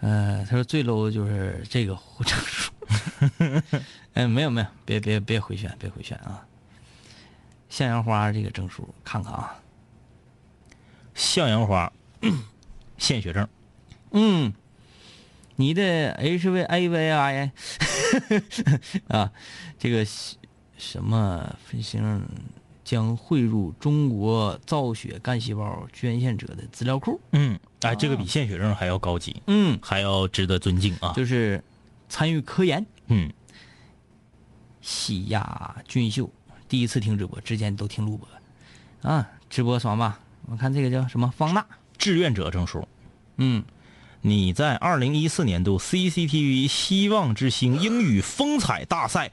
[0.00, 2.72] 呃，他说最 low 就是这个证书。
[4.14, 6.46] 哎，没有没有，别别别回旋，别回旋啊！
[7.68, 9.56] 向阳花这个证书看看啊，
[11.14, 11.92] 向阳花，
[12.98, 13.48] 献血证，
[14.12, 14.52] 嗯，
[15.56, 17.52] 你的 H V A V I
[19.08, 19.32] 啊，
[19.78, 20.06] 这个
[20.76, 22.24] 什么分型
[22.84, 27.20] 将汇入中国造血干细胞捐献者的资料库。
[27.32, 31.12] 嗯，哎，这个比献血证还要高级，嗯，还要值得尊敬啊。
[31.16, 31.62] 就是
[32.08, 32.86] 参与科研。
[33.06, 33.32] 嗯，
[34.80, 36.30] 西亚俊秀，
[36.68, 38.28] 第一次听直播，之前都听录播。
[39.10, 40.20] 啊，直播爽吧？
[40.46, 42.86] 我看这个叫什么方娜志愿者证书。
[43.36, 43.64] 嗯，
[44.26, 49.30] 你在二零一四年度 CCTV 希望之星英语风采大赛、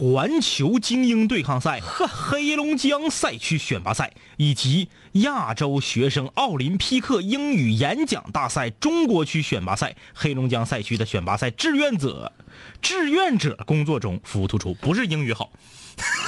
[0.00, 12.32] 环球精英对抗赛、黑龙江赛区选拔赛以及亚洲学生奥林匹克英语演讲大赛中国区选拔赛黑龙江赛区的选拔赛志愿者
[12.80, 15.50] 志愿者工作中服务突出，不是英语好。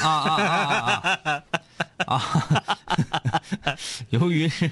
[0.02, 1.42] 啊啊啊啊
[2.06, 2.22] 啊！
[4.10, 4.70] 由于是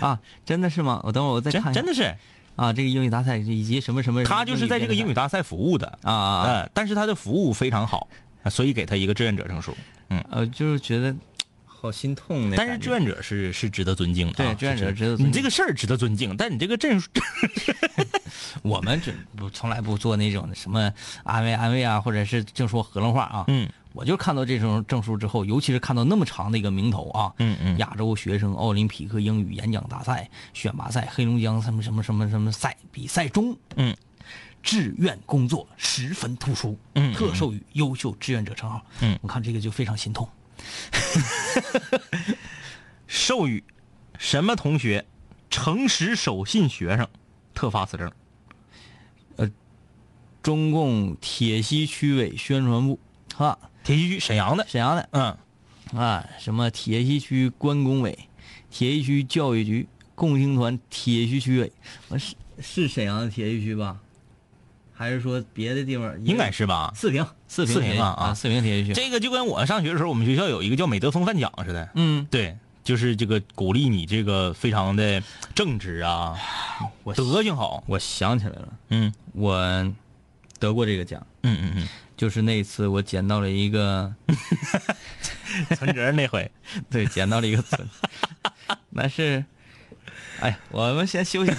[0.00, 1.00] 啊，真的是吗？
[1.02, 1.72] 我等会儿我再看。
[1.72, 2.14] 真的是
[2.56, 6.68] 啊，这个英语大赛以及什么什么，他就是在这个英语大赛服务的啊啊啊！
[6.72, 8.08] 但是他的服务非常好，
[8.50, 9.76] 所以给他一个志愿者证书。
[10.10, 11.14] 嗯，呃，就是觉得
[11.64, 15.16] 好心痛但是志愿者是是值得尊敬的，对，志愿者值得。
[15.22, 17.10] 你这个事儿值得尊敬，但你这个证书
[18.62, 20.92] 我们这不从来不做那种什么
[21.24, 23.44] 安慰安慰啊，或者是净说河龙话啊。
[23.48, 23.68] 嗯。
[23.94, 33.96] 我就看到这种证书之后，尤其是看到那么长的一个名头啊，嗯嗯，亚洲学生奥林匹克英语演讲大赛选拔赛黑龙江什么什么什么什么赛比赛中，嗯，
[34.64, 40.28] 志愿工作十分突出，嗯，特授予优秀志愿者称号，嗯，我看这个就非常心痛。
[43.06, 43.62] 授予
[44.18, 45.06] 什么同学
[45.48, 47.06] 诚实守信学生
[47.54, 48.10] 特发此证？
[49.36, 49.48] 呃，
[50.42, 52.98] 中共铁西区委宣传部，
[53.36, 53.56] 哈。
[53.84, 55.36] 铁西区沈阳的，沈阳的，嗯，
[55.94, 58.18] 啊，什么铁西区关工委、
[58.70, 61.72] 铁西区教育局、共青团铁西区委，
[62.18, 63.98] 是是沈阳的铁西区吧？
[64.96, 66.14] 还是说别的地方？
[66.24, 66.92] 应该是吧？
[66.94, 68.94] 四平，四平，四平啊啊，四平铁西区。
[68.94, 71.90] 这个就跟我上学的时候，我们学校有一个叫美德风范奖似的。
[71.94, 75.22] 嗯，对，就是这个鼓励你这个非常的
[75.54, 76.34] 正直啊，
[77.02, 77.84] 我德行好。
[77.86, 79.92] 我想起来了，嗯，我
[80.58, 81.26] 得过这个奖。
[81.42, 81.88] 嗯嗯嗯。
[82.16, 84.14] 就是那次我捡到了一个
[85.76, 86.48] 存折，那回。
[86.90, 87.88] 对捡到了一个存，
[88.90, 89.44] 那是，
[90.40, 91.50] 哎，我们先休息。
[91.50, 91.56] 古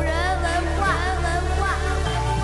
[0.00, 0.44] 人文
[0.78, 0.80] 化，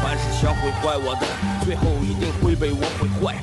[0.02, 1.26] 凡是想毁坏我的，
[1.64, 3.34] 最后一定会被我毁坏；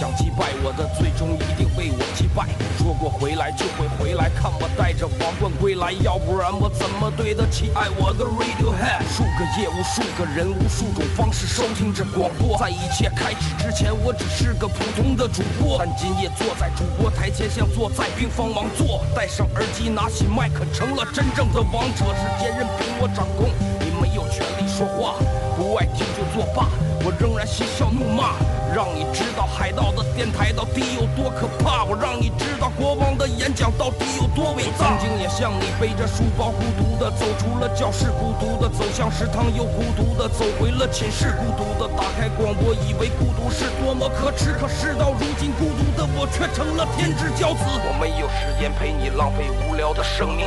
[0.00, 2.48] 想击败我的，最终一定被我击败。
[2.78, 9.04] 说过回来就会回来，看我带着王冠归来，要不然我怎么对得起爱我的 Radiohead？
[9.04, 12.56] 无数个夜，无数个人，无数种方式收听着广播。
[12.56, 19.04] 在一切开始之前，我只是个普通的主播，但今夜坐在主播台前，像坐在冰封王座。
[19.14, 22.08] 戴上耳机，拿起麦克，成了真正的王者。
[22.16, 23.52] 世界任凭我掌控，
[23.84, 25.20] 你没有权利说话，
[25.60, 26.72] 不爱听就作罢。
[27.04, 28.36] 我仍然嬉笑怒骂，
[28.74, 31.84] 让你知道海盗的电台到底有多可怕。
[31.84, 34.90] 我让你知道国王的演讲到底有多伟大。
[34.90, 44.52] 我曾经也像你背着书包孤独的走出了教室，孤独的走向食堂，又孤独的走回了寝室，孤独的打开广播，以为孤独是多么可耻。
[44.60, 47.64] 可事到如今，孤独的我却成了天之骄子。
[47.66, 50.46] 我没有时间陪你浪费无聊的生命，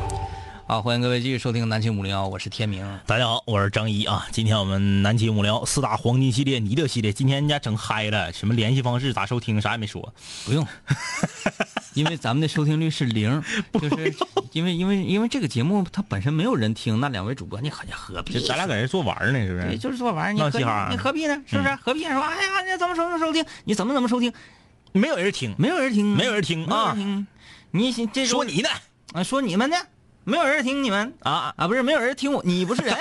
[0.71, 2.87] 好，欢迎各位继续收听南秦五零幺，我是天明。
[3.05, 4.25] 大家好，我是张一啊。
[4.31, 10.13] 今天我们南秦五零幺四大黄金系列尼德系列，今天人家整嗨了，什么联系方式咋收听啥也没说，
[10.45, 10.65] 不用，
[11.93, 13.43] 因为咱们的收听率是零，
[13.81, 14.15] 就是
[14.53, 18.39] 因为因为因为这个节目它本身没有人听，那两位主播你何何必？
[18.39, 19.77] 咱俩搁这做玩呢，是不对，是？
[19.77, 21.35] 就是做玩儿，你你何必呢？
[21.45, 21.75] 是不是？
[21.83, 23.43] 何必说哎呀，你怎么收听收听？
[23.65, 24.31] 你怎么怎么收听？
[24.93, 26.95] 没有人听，没有人听，没有人听啊。
[27.71, 28.69] 你这说你呢
[29.11, 29.75] 啊，说你们呢？
[30.23, 31.53] 没有人听你们啊！
[31.57, 32.95] 啊，不是没有人听我，你不是人，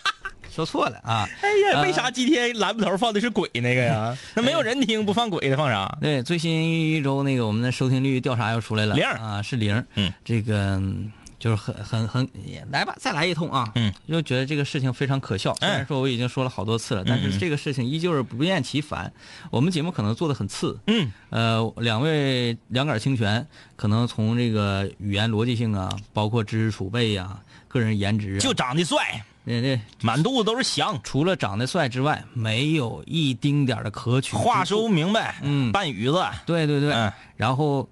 [0.50, 1.28] 说错了啊。
[1.42, 4.16] 哎呀，为啥今天栏目头放的是鬼那个呀？
[4.34, 5.98] 那没有人听，不放鬼的放啥？
[6.00, 9.84] 对，最新一周那个我们的收听率调查又出来了，零啊，是零。
[9.94, 13.68] 嗯，这个嗯就是很很很也来吧，再来一通啊！
[13.74, 15.52] 嗯，就觉得这个事情非常可笑。
[15.58, 19.12] 虽然说我已经说了好多次了，但是这个事情依旧是不厌其烦。
[19.50, 34.36] 我们节目可能做的很次，嗯，呃，两位两杆清泉，可能从这个语言逻辑性啊，包括知识储备呀、个人颜值啊，就长得帅，那那，满肚子都是翔，除了长得帅之外，没有一丁点的可取。
[34.36, 37.88] 话说明白，嗯半鱼子，对对对，嗯然后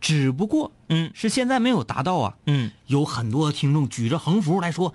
[0.00, 2.34] 只不过嗯是现在没有达到啊。
[2.46, 4.94] 嗯，有很多听众举着横幅来说：“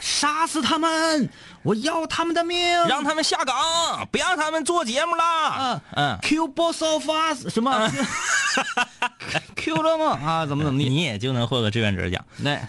[0.00, 1.28] 杀死他们！
[1.62, 3.54] 我要他们的命！”让他们下岗，
[4.10, 5.56] 不让他们做节目啦。
[5.58, 6.18] 嗯，嗯。
[6.22, 7.90] Q boss of us 什么
[9.56, 10.18] Q 了吗？
[10.24, 10.88] 啊，怎么怎么地？
[10.88, 12.24] 你也就能获个志愿者奖。
[12.38, 12.58] 那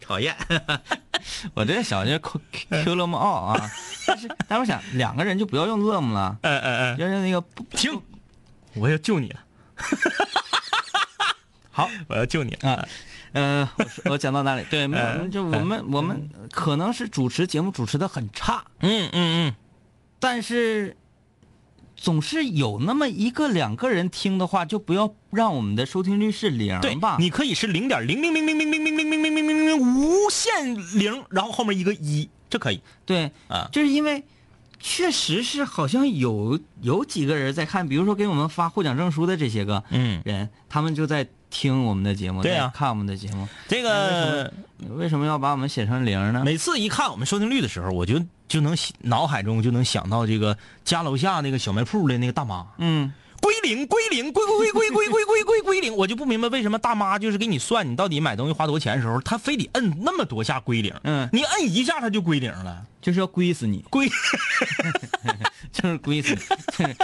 [0.00, 0.34] 讨厌，
[1.54, 2.40] 我这小就 Q
[2.84, 3.18] Q 了吗？
[3.22, 3.70] 哦啊，
[4.06, 8.00] 但是但我想两个人就不要用乐么了，嗯嗯嗯，要用那个停，
[8.78, 9.40] 我要救你了。
[11.70, 12.54] 好，我要救你。
[12.62, 12.86] 啊，
[13.32, 14.64] 呃，我我讲到哪里？
[14.70, 19.54] 对， 没有嗯就我们我们可能是主持节目主持的很差，嗯嗯嗯
[20.18, 20.96] 但是
[21.94, 27.16] 总是有那么一个两个人听的话，就不要让我们的收听率是零吧？
[27.18, 32.80] 你可以是零点零零零零零零零零零零零零零无限零，然后后面一个一，这可以。
[33.04, 34.24] 对啊就是因为
[34.78, 43.48] 确实是好像有有几个人在看，比如说给我们发获奖证书的这些个嗯，人，他们就在听我们的节目，对啊看我们的节目。
[43.68, 44.52] 这个
[44.90, 46.42] 为什么要把我们写成零呢？
[46.44, 53.12] 每次一看我们收听率的时候，我就就能脑海中就能想到这个家楼下那个小卖铺的那个大妈，嗯，
[53.46, 64.08] 归零归零归归归归归归归归归零，我就不明白为什么大妈就是给你算你到底买东西花多少钱的时候，她非得摁那么多下归零，嗯你摁一下她就归零了，就是要归死你， 归
[65.70, 66.40] 就是归死你。
[66.76, 66.84] 就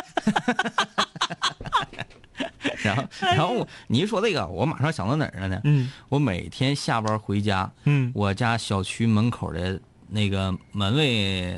[2.74, 5.60] 是然后，然后我你一说这个，我马上想到哪儿了呢？
[5.62, 11.54] 嗯我每天下班回家，嗯我家小区门口的那个门卫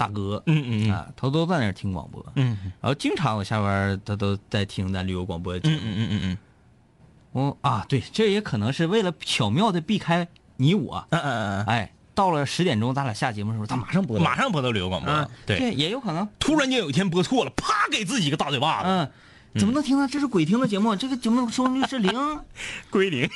[0.00, 0.92] 大哥，嗯嗯嗯。
[0.92, 5.76] 啊，他都在那儿听广播，嗯然后经常我下班他都在听咱旅游广播节目。
[5.76, 6.38] 嗯嗯嗯嗯
[7.32, 19.10] 我啊，对，这也可能是为了巧妙的避开你我，嗯嗯嗯哎，到了十点钟咱俩下节目的时候，他马上播马上播到旅游广播啊，，对，也有可能，突然间有一天播错了，啪给自己一个大嘴巴子，嗯。
[19.58, 20.08] 怎么能听呢？
[20.10, 22.40] 这是鬼听的节目，这个节目收视率是零，
[22.90, 23.28] 归零，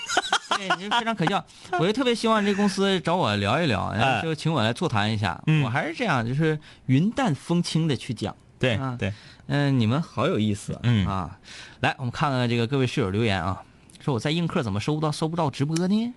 [0.56, 1.44] 对，这非常可笑。
[1.72, 5.42] 我就特别希望这公司找我聊一聊，哎就请我来座谈一下。
[5.46, 8.34] 嗯我还是这样，就是云淡风轻的去讲。
[8.58, 9.12] 对啊对，
[9.48, 11.38] 嗯、你们好有意思，嗯啊，
[11.80, 13.60] 来，我们看看这个各位室友留言啊，
[14.00, 16.14] 说我在映客怎么收不到收不到直播呢？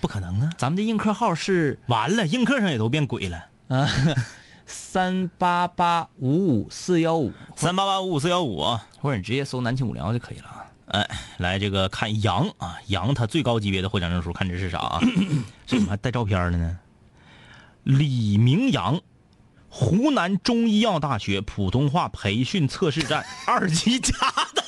[0.00, 3.88] 不可能啊，咱们的映客号是完了，映客上也都变鬼了，啊
[4.72, 8.86] 三八八五五四幺五，三八八五五四幺五啊。
[9.00, 10.64] 或者你直接搜南青五聊就可以了啊。
[10.86, 15.00] 哎，来这个看杨啊，杨他最高级别的获奖证书，看这是啥啊？
[15.66, 16.78] 这怎么还带照片的呢？
[17.82, 19.00] 李明阳，
[19.68, 24.14] 湖南中医药大学普通话培训测试站 二级甲
[24.54, 24.62] 的。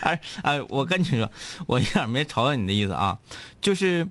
[0.00, 1.30] 哎哎，我跟你说，
[1.66, 3.18] 我一点没嘲笑你的意思啊，
[3.60, 4.08] 就是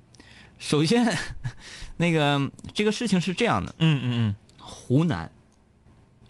[0.61, 1.17] 首先
[1.97, 5.29] 那个这个事情是这样的，嗯嗯嗯，湖南。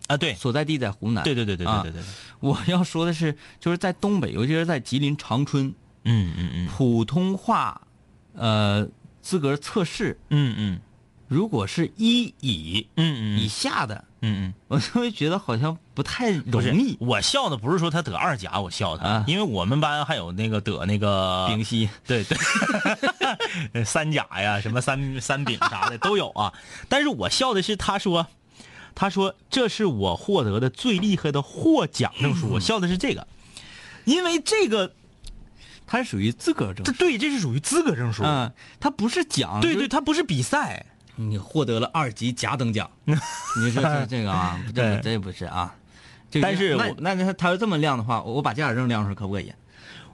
[0.08, 2.02] 啊对，所在地在湖南，对对对对对啊对对。
[2.02, 2.06] 对，
[2.40, 6.68] 我要说的是，就是在东北，尤其是在吉林长春，嗯嗯嗯。
[6.68, 7.80] 普通话
[8.34, 8.88] 呃
[9.22, 10.82] 资格测试，嗯嗯。
[11.28, 13.40] 如果是一乙嗯嗯。
[13.40, 14.54] 以嗯下的，嗯嗯。
[14.68, 16.98] 我就会觉得好像不太容易。
[17.00, 22.38] 我笑的不是说他得二甲，我笑他，啊因为我们班还有那个得那个丙烯，对对，
[23.86, 26.54] 三甲呀，什么三 三丙啥的都有啊。
[26.90, 28.28] 但是我笑的是他说，
[28.96, 33.28] 他说这是我获得的最厉害的获奖证书，我笑的是这个，
[34.06, 34.94] 因为这个，
[35.86, 36.92] 它是属于资格证这。
[36.94, 38.24] 对，这是属于资格证书。
[38.24, 40.86] 嗯，它不是奖，对对，就是它不是比赛。
[41.16, 43.14] 你获得了二级甲等奖， 你
[43.72, 45.76] 说这这个啊，这对这不是啊？
[46.40, 49.52] 但是我那那他要这么亮的话，我把驾驶证亮出来可不可以？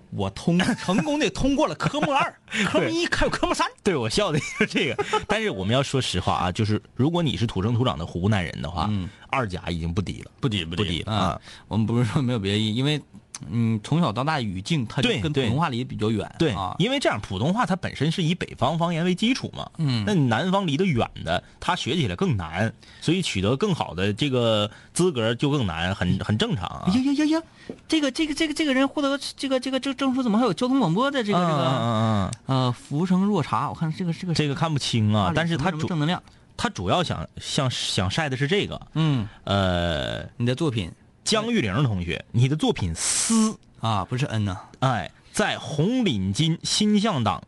[0.09, 2.33] 我通成功的通过了科目二、
[2.71, 3.67] 科目一还有科目三。
[3.83, 11.41] 对我笑的是这个，但是我们要说实话啊，就是如果你是土生土长的湖南人的话，嗯二甲已经不低了，不低不低了啊！
[11.67, 13.01] 我们不是说没有别的意义，因为
[13.49, 26.67] 嗯，从小到大语境它就跟普通话离得比较远，对啊，因为这样普通话它本身是以北方方言为基础嘛，嗯那你南方离得远的，他学起来更难，所以取得更好的这个资格就更难，很很正常。
[26.87, 27.43] 呀呀呀呀！
[27.87, 33.69] 这个这个这个这个人获得这个这个这个证书，怎么还有交通广播的这个这个嗯嗯嗯嗯，呃浮生若茶？
[33.69, 36.21] 我看这个这个这个看不清啊，但是他主正能量，
[36.55, 40.91] 他主要想想想晒的是这个，嗯，呃，你的作品
[41.27, 43.51] 江玉玲同学，你的作品《思》
[43.81, 47.43] 啊，不是 N 呐、哎，在红领巾新向党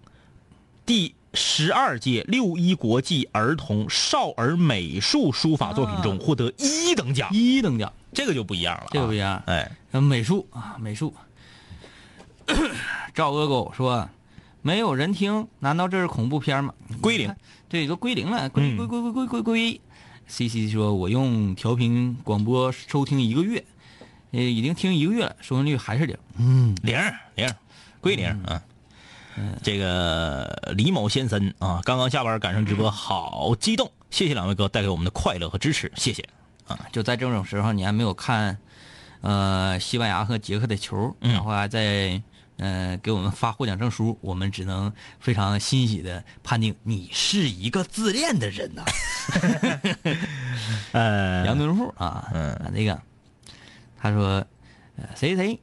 [0.85, 9.41] 第十二届六一国际儿童少儿美术书法作品中获得一等奖，一等奖，这个就不一样了、啊，这个不一样。
[9.45, 11.13] 哎，呃美术啊，美术。
[13.13, 14.09] 赵恶狗说
[14.61, 17.33] ：“没有人听，难道这是恐怖片吗？”归零，
[17.69, 19.81] 对，都归零了，归嗯归归归归归归。
[20.29, 23.65] C C 说：“我用调频广播收听一个月，
[24.31, 26.15] 呃，已经听一个月了，收听率还是零。
[26.37, 26.97] 嗯，零
[27.35, 27.51] 零
[27.99, 28.61] 归零啊。
[29.63, 33.89] 这个李某先生啊，刚刚下班赶上直播，好激动！
[34.11, 36.23] 谢谢两位哥带给我们的快乐和支持，谢谢
[36.67, 36.77] 啊。
[36.91, 38.57] 就在这种时候，你还没有看，
[39.21, 42.21] 呃，西班牙和捷克的球，嗯然后还在
[42.59, 48.83] 呃给我们发获奖证书，我们只能非常欣喜的判定你是一个自恋的人呐、
[50.93, 52.53] 呃，杨敦富啊，嗯。
[52.53, 53.01] 啊，那个，
[53.97, 54.45] 他说，
[54.97, 55.59] 呃，谁谁，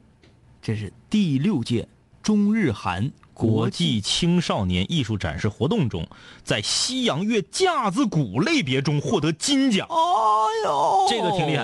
[0.61, 1.87] 这是第六届
[2.21, 6.07] 中日韩国际青少年艺术展示活动中，
[6.43, 11.63] 在西洋乐架子鼓类别中获得金奖，哦呦，这个挺厉害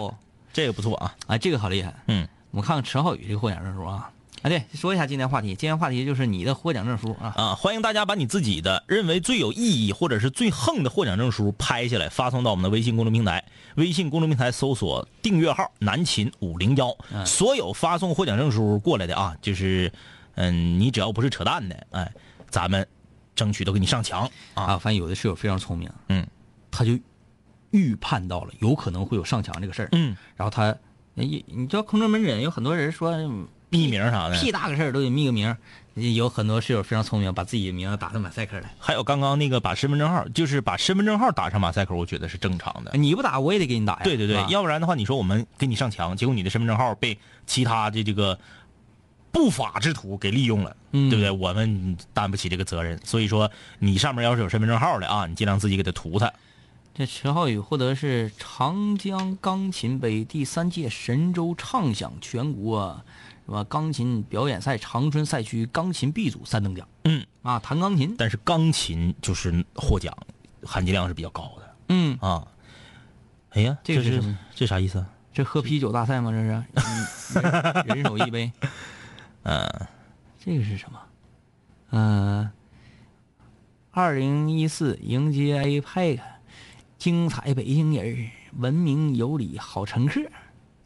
[0.54, 1.16] 这个不错啊。
[1.26, 1.94] 啊，这个好厉害。
[2.08, 4.12] 嗯，我们看看陈浩宇这个获奖证书啊，
[4.44, 13.41] 啊，对，说一下今天话题，今天话题就是你的获奖证书啊，啊，欢迎大家把你自己的认为最有意义或者是最横的获奖证书拍下来，发送到我们的微信公众平台。
[13.76, 16.94] 微信公众平台搜索订阅号“南秦五零幺”，
[17.26, 19.89] 所有发送获奖证书过来的啊，就是，
[20.36, 22.12] 嗯，你只要不是扯淡的，哎，
[22.50, 22.86] 咱们
[23.34, 24.64] 争取都给你上墙啊。
[24.64, 26.28] 啊，发现有的室友非常聪明，嗯，
[26.70, 27.00] 他就
[27.72, 30.76] 预判到了有可能会有上墙这个事儿，嗯，然后他，
[31.14, 35.55] 你你知道空中门诊有很多人说嗯匿名啥的，屁大个事儿都得匿个名，
[36.15, 38.74] 有很多室友非常聪明，把自己的名字打上马赛克来。
[38.80, 42.91] 还有刚刚那个把身份证号，就是把身份证号打上马赛克，我觉得是正常的。
[42.93, 44.01] 你不打我也得给你打呀。
[44.03, 48.39] 对对对要不然的话，你说我们给你上墙，结果你的身份证号被其他的这个
[49.32, 51.32] 不法之徒给利用了，嗯对不对？
[51.32, 53.49] 我们担不起这个责任，所以说
[53.80, 56.32] 你上面要是有身份证号的啊，你尽量自己给他涂它。
[56.95, 63.03] 这陈浩宇获得是长江钢琴杯第三届神州畅享全国
[63.46, 63.64] 是吧？
[63.66, 66.88] 钢琴表演赛长春赛区钢琴 B 组三等奖。
[67.04, 68.16] 嗯，啊，弹钢琴。
[68.18, 70.16] 但是钢琴就是获奖
[70.64, 72.48] 含金量是比较高的嗯，啊。
[73.52, 75.10] 哎呀，这个是什么这啥意思啊？
[75.34, 76.32] 这喝啤酒大赛吗？
[76.32, 76.64] 这是？
[77.39, 78.52] 嗯 人人手一杯。
[79.44, 79.88] 嗯，
[80.39, 81.00] 这个是什么？
[81.89, 82.52] 呃，
[83.91, 86.20] 二零一四迎接 APEC，
[86.98, 90.22] 精彩北京人儿，文明有礼好乘客。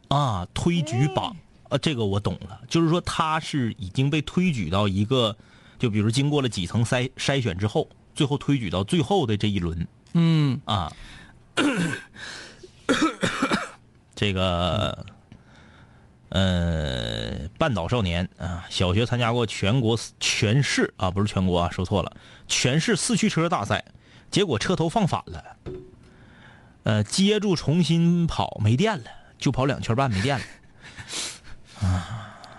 [0.08, 1.36] 啊，推举榜
[1.68, 5.36] 啊，这个我懂了，就是说他是已经被推举到一个，
[5.78, 10.92] 就比如经过了几层筛筛选之后，最后推举到最后的这一轮嗯，啊。
[14.14, 15.06] 这个，
[16.30, 22.16] 呃，半岛少年啊，小学参加过全国全市啊，不是全国啊，说错了，
[22.48, 23.84] 全市四驱车大赛，
[24.30, 25.56] 结果车头放反了，
[26.84, 29.04] 呃，接住重新跑没电了，
[29.38, 30.44] 就跑两圈半没电了。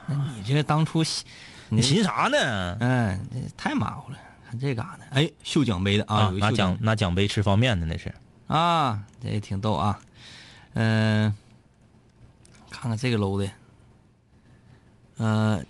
[0.08, 1.26] 你这个当初喜，
[1.70, 2.78] 你寻啥呢？
[2.80, 4.18] 嗯，这太马虎了。
[4.50, 8.12] 看这嘎达，哎，秀奖杯的啊，啊，拿奖拿奖杯吃方便的那是。
[8.48, 10.00] 啊，这也挺逗啊。
[10.74, 11.32] 嗯、
[12.72, 13.52] 看看这个 low 的，
[15.18, 15.64] 呃，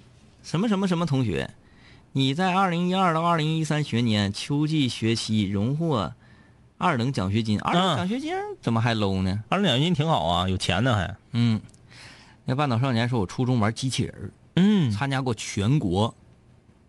[0.44, 1.54] 什么什么什么同学，
[2.14, 6.14] 你在二零一二到二零一三学年秋季学期荣获
[6.78, 9.44] 二等奖学金，二等啊奖学金怎么还 low 呢？
[9.50, 11.16] 二等奖学金挺好啊，有钱呢还。
[11.34, 11.60] 嗯，
[12.50, 16.16] 那半岛少年说，我初中玩机器人儿，嗯参加过全国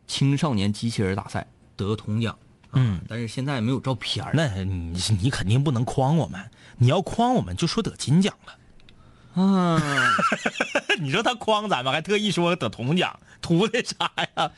[0.06, 1.46] 青少年机器人大赛，
[1.76, 2.36] 得铜奖。
[2.72, 6.40] 嗯，但是现在没有照片儿那你你肯定不能诓我们，
[6.78, 9.42] 你要诓我们就说得金奖了。
[9.42, 9.82] 啊，
[10.98, 14.50] 你说他诓咱们，还特意说得铜奖，图的啥呀？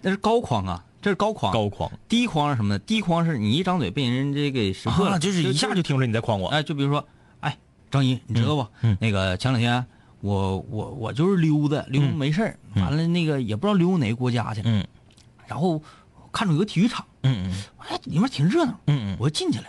[0.00, 1.52] 那是高框啊，这是高框。
[1.52, 2.78] 高诓低框是什么呢？
[2.78, 6.48] 低框是你一张嘴被人这给识破了，啊，就是一下就听出你在诓我。
[6.48, 7.06] 哎，就比如说，
[7.40, 7.58] 哎，
[7.90, 8.66] 张一，你知道不？
[8.82, 9.84] 嗯那个前两天
[10.24, 14.82] 我我我就是溜达溜达没事儿完了那个也不知道溜达哪个国家去了，嗯
[15.46, 15.82] 然后
[16.32, 19.66] 看着有个体育场，嗯嗯哎，里面挺热闹，嗯嗯我就进去了。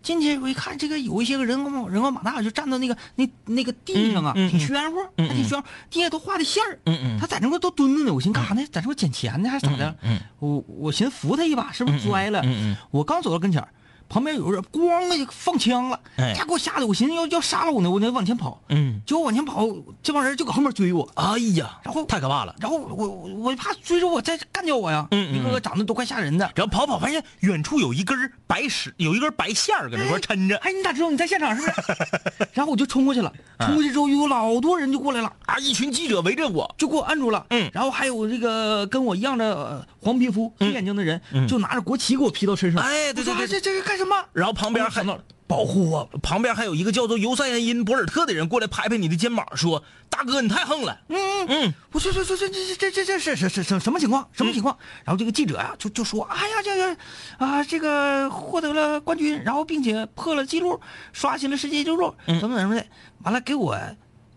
[0.00, 6.78] 进去我一看，这个有一些个人高人高马大，就站到那个那那个地上啊，挺暄乎，嗯还挺暄乎，地下都画的线儿。
[6.86, 8.64] 嗯嗯他在那块都蹲着呢，我寻思干啥呢？
[8.72, 9.94] 在那块捡钱呢，还是咋的？
[10.00, 12.40] 嗯我我寻思扶他一把，是不是摔了？
[12.44, 13.68] 嗯嗯我刚走到跟前儿
[14.08, 19.66] 旁边有人咣就放枪了，哎家给我吓得我寻思要要杀了我呢，我得往前跑，嗯，结果往前跑，
[20.02, 22.54] 这帮人就搁后面追我，哎呀，然后太可怕了。
[22.60, 26.50] 然后我我我怕追着我再干掉我呀，嗯嗯一个个长得都怪吓人的。
[26.54, 30.56] 然后跑跑，发现远处有一根白石，有一根白线儿搁那块抻着。
[30.58, 32.48] 哎，你咋知道你在现场是不是？
[32.54, 36.74] 然后我就冲过去了，冲过去之后有老多人就过来了，啊，一群记者围着我。
[36.78, 37.44] 就给我按住了。
[37.50, 42.80] 嗯然后还有这个跟我一样的呃黄皮肤、黑眼睛的人，就拿着国旗给我披到身上。
[42.82, 44.24] 哎对对对这这是干什么？
[44.32, 45.04] 然后旁边还
[45.46, 46.04] 保护我。
[46.22, 54.28] 旁边还有一个叫做尤塞因博尔特的人过来拍拍你的肩膀，说：“大哥，你太横了。”嗯嗯嗯，我说说说这这这这这是是是是什么情况？
[54.32, 54.76] 什么情况？
[55.04, 56.96] 然后这个记者呀、就就说：“哎呀，这个
[57.38, 60.78] 啊，这个获得了冠军，然后并且破了记录，
[61.12, 62.86] 刷新了世界纪录，怎么怎么的。
[63.22, 63.78] 完了，给我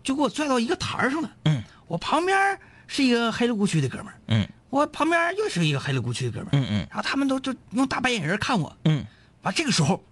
[0.02, 1.30] 就给我拽到一个台儿上了。
[1.44, 6.50] 嗯，我旁边是一个黑了咕区的哥们儿，嗯我旁边又是一个黑了咕去的哥们儿。
[6.52, 8.74] 嗯嗯然后他们都就用大白眼人看我。
[8.86, 9.04] 嗯
[9.42, 10.02] 完，这个时候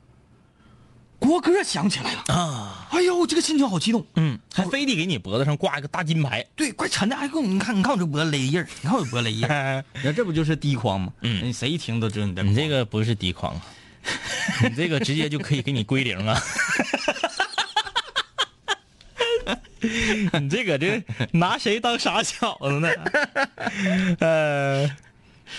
[1.18, 2.24] 国歌响起来了。
[2.28, 4.04] 啊哎呦，这个心情好激动。
[4.16, 6.44] 嗯，还非得给你脖子上挂一个大金牌。
[6.56, 7.14] 对，怪沉的。
[7.16, 9.84] 哎，给我你看，你看我这脖子勒印儿，你看我这脖子勒印儿。
[9.94, 11.12] 你看这不就是低框吗？
[11.22, 13.54] 嗯你谁一听都知道你这你这个不是低框，
[14.62, 16.42] 你这个直接就可以给你归零啊！
[20.40, 21.02] 你这个这
[21.32, 22.88] 拿谁当傻小子呢？
[24.20, 24.90] 呃，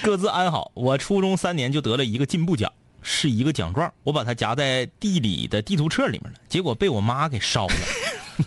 [0.04, 0.72] 各自安好。
[0.76, 7.76] 我初中三年就得了一个进步奖，是一个奖状，我把它夹在地理的地图册里面了，结果被我妈给烧了。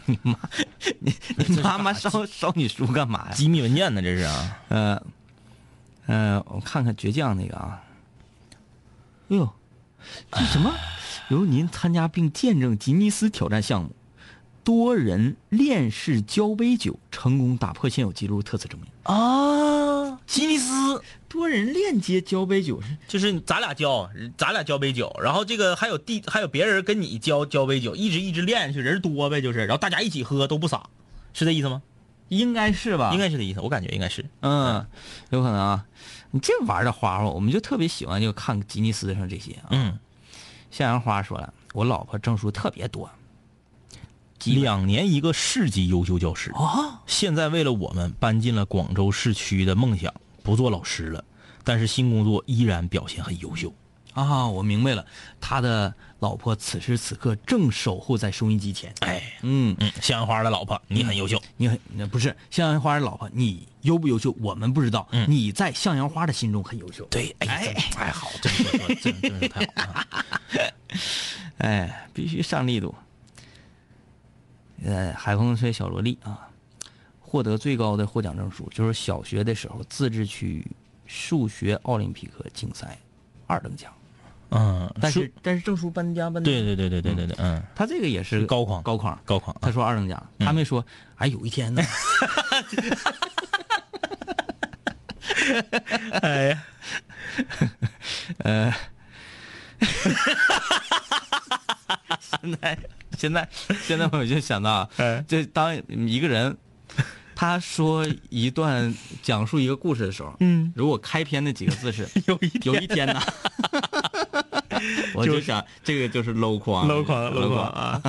[0.07, 0.18] 你
[1.62, 3.32] 妈妈烧烧你书干嘛呀？
[3.32, 4.59] 机密文件呢，这是啊？
[4.68, 5.02] 呃，
[6.07, 7.82] 呃，我看看倔强那个啊。
[9.28, 9.48] 哎呦，
[10.32, 10.74] 这什么？
[11.28, 13.90] 由您参加并见证吉尼斯挑战项目，
[14.64, 18.88] 多人链式交杯酒成功打破现有记录特此证明。
[19.04, 21.02] 啊，吉尼斯。
[21.28, 24.08] 多人链接交杯酒是就是咱俩交，
[24.38, 30.88] 咱俩交杯酒，然后这个还有第还有别人跟你交交杯酒，一直一直练下去，人多呗，就是，然后大家一起喝都不洒，
[31.32, 31.82] 是这意思吗？
[32.28, 33.10] 应该是吧？
[33.12, 34.24] 应该是这意思，我感觉应该是。
[34.42, 34.86] 嗯，
[35.30, 35.84] 有可能啊。
[36.30, 39.66] 你这玩的花花，我们就特别喜欢就看吉尼斯上这些啊。
[39.70, 39.98] 嗯，
[40.70, 43.10] 向阳花说了，我老婆证书特别多，
[44.53, 51.24] 两年一个市级优秀教师，啊，现在为了我们搬进了广州市区的梦想，不做老师了，
[51.62, 53.72] 但是新工作依然表现很优秀。
[54.12, 55.05] 啊，我明白了，
[55.40, 58.95] 他的老婆此时此刻正守候在收音机前。
[59.01, 61.42] 哎，嗯，嗯，向阳花的老婆，你很优秀。
[61.57, 61.78] 你很
[62.11, 67.05] 不是向阳花的老婆，你优不优秀我们不知道，嗯你在向阳花的心中很优秀。
[67.07, 70.07] 对，哎，哎真哎，好，这么说说，真真是太好了。
[71.59, 72.95] 哎，必须上力度。
[74.85, 76.49] 呃，海风吹小萝莉啊，
[77.20, 80.64] 获得最高的获奖证书就是小学的时候自治区
[81.07, 82.99] 数学奥林匹克竞赛
[83.47, 83.93] 二等奖，
[84.51, 90.85] 嗯，但是但是证书搬家搬对对对对对对对，嗯，他这个也是高框高框，高框，他说二等奖，他没说
[91.16, 91.82] 哎有一天呢，
[96.22, 96.64] 哎呀，
[102.20, 102.78] 现在
[103.18, 103.48] 现在
[103.82, 104.88] 现在我就想到
[105.26, 106.56] 就当一个人
[107.34, 113.20] 他说一段讲述一个故事的时候，嗯，如果开篇那几个字是 有一有一天呢，
[115.14, 118.00] 我就想这个就是 low 框 low 框 low 框啊。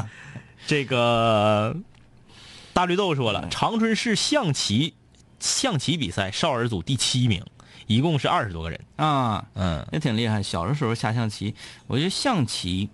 [0.68, 1.76] 这个
[2.74, 4.94] 大绿豆说了，长春市象棋
[5.40, 7.44] 象棋比赛少儿组第七名，
[7.88, 8.80] 一共是二十多个人。
[8.96, 10.42] 啊，嗯也挺厉害。
[10.42, 11.54] 小的时候下象棋，
[11.88, 12.90] 我觉得象棋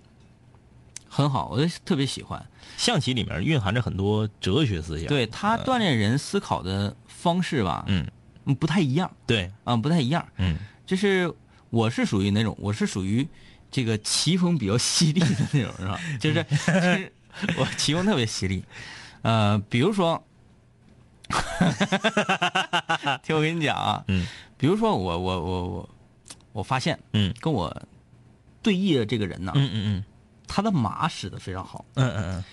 [1.14, 2.42] 很好，我就特别喜欢。
[2.78, 5.06] 象棋里面蕴含着很多哲学思想。
[5.08, 8.06] 对它锻炼人思考的方式吧，嗯，
[8.46, 10.26] 嗯，不太一样对，啊，不太一样。
[10.38, 10.56] 嗯
[10.86, 11.30] 就是
[11.68, 13.28] 我是属于那种，我是属于
[13.70, 16.00] 这个棋风比较犀利的那种，是吧？
[16.18, 17.12] 就是就是
[17.58, 18.64] 我棋风特别犀利，
[19.20, 20.22] 呃，比如说，
[23.22, 25.88] 听我跟你讲啊，嗯，比如说我我我我
[26.52, 27.82] 我发现嗯跟我
[28.62, 30.04] 对弈的这个人呢，嗯嗯嗯
[30.52, 31.84] 他的马使得非常好。
[31.94, 32.44] 嗯嗯嗯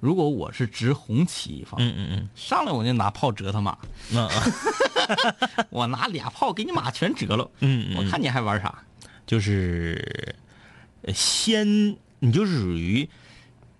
[0.00, 3.76] 如果我是执红旗一方，嗯嗯嗯上来我就拿炮折他马，
[4.12, 8.78] 嗯嗯 我拿俩炮给你马全折了，嗯，我看你还玩啥？
[9.26, 10.36] 就是
[11.02, 11.66] 呃先
[12.20, 13.08] 你就是属于。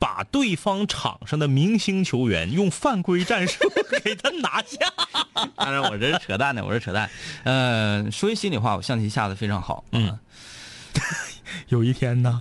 [0.01, 3.69] 把对方场上的明星球员用犯规战术
[4.05, 4.79] 给他拿下，
[5.59, 7.11] 当然，我这是扯淡的，我是扯淡。
[7.43, 9.85] 呃，说句心里话，我象棋下的非常好。
[9.91, 10.19] 嗯啊
[11.67, 12.41] 有一天呢，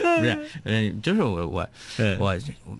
[0.18, 1.68] 不是，呃，就是我我
[1.98, 2.78] 嗯我我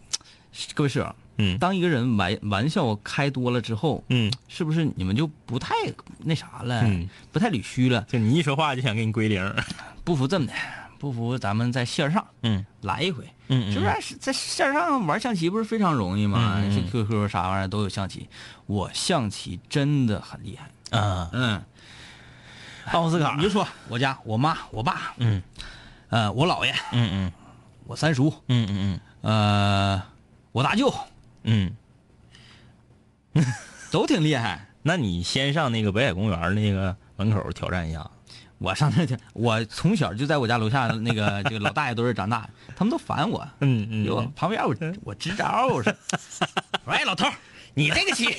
[0.75, 5.75] 各位室友，嗯当一个人玩玩笑开多了之后，嗯，是不是你们就不太
[6.19, 8.03] 那啥了，嗯不太捋虚了？
[8.09, 9.55] 就你一说话就想给你归零。
[10.05, 10.53] 不服这么的，
[10.99, 14.15] 不服咱们在线上嗯来一回，嗯是不是？
[14.17, 16.55] 在线上玩象棋不是非常容易吗？
[16.59, 18.29] 嗯嗯是 QQ 啥玩意儿都有象棋，
[18.67, 20.71] 我象棋真的很厉害。
[20.97, 21.61] 啊，嗯，
[22.93, 25.43] 奥斯卡你就说我家我妈我爸，嗯
[26.09, 27.33] 呃，我姥爷，嗯嗯
[27.85, 30.03] 我三叔，嗯嗯嗯呃，
[30.53, 30.93] 我大舅，
[31.45, 31.73] 嗯
[33.35, 33.45] 嗯，
[33.91, 34.67] 都挺厉害。
[34.83, 38.09] 那你先上那个北海公园那个门口挑战一下。
[38.59, 43.47] 我上那去，我从小就在我家楼下那个这个老大爷堆儿长大，他们都烦我。
[43.61, 45.93] 嗯嗯有旁边我我支招，我说，
[46.87, 47.27] 我说哎老头，
[47.75, 48.35] 你这个棋，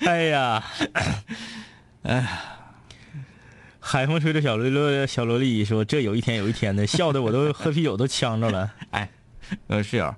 [0.04, 0.64] 哎呀，
[2.02, 2.26] 哎，
[3.90, 8.70] 海风吹着小萝莉小萝莉说：“这有一天有一天的，笑的我都喝啤酒都呛着了。
[8.92, 9.08] 哎，
[9.66, 10.14] 呃室友，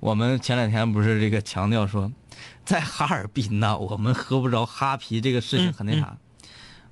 [0.00, 2.10] 我们前两天不是这个强调说，
[2.64, 6.16] 在哈尔滨呐，我们喝不着哈啤这个事情很那啥，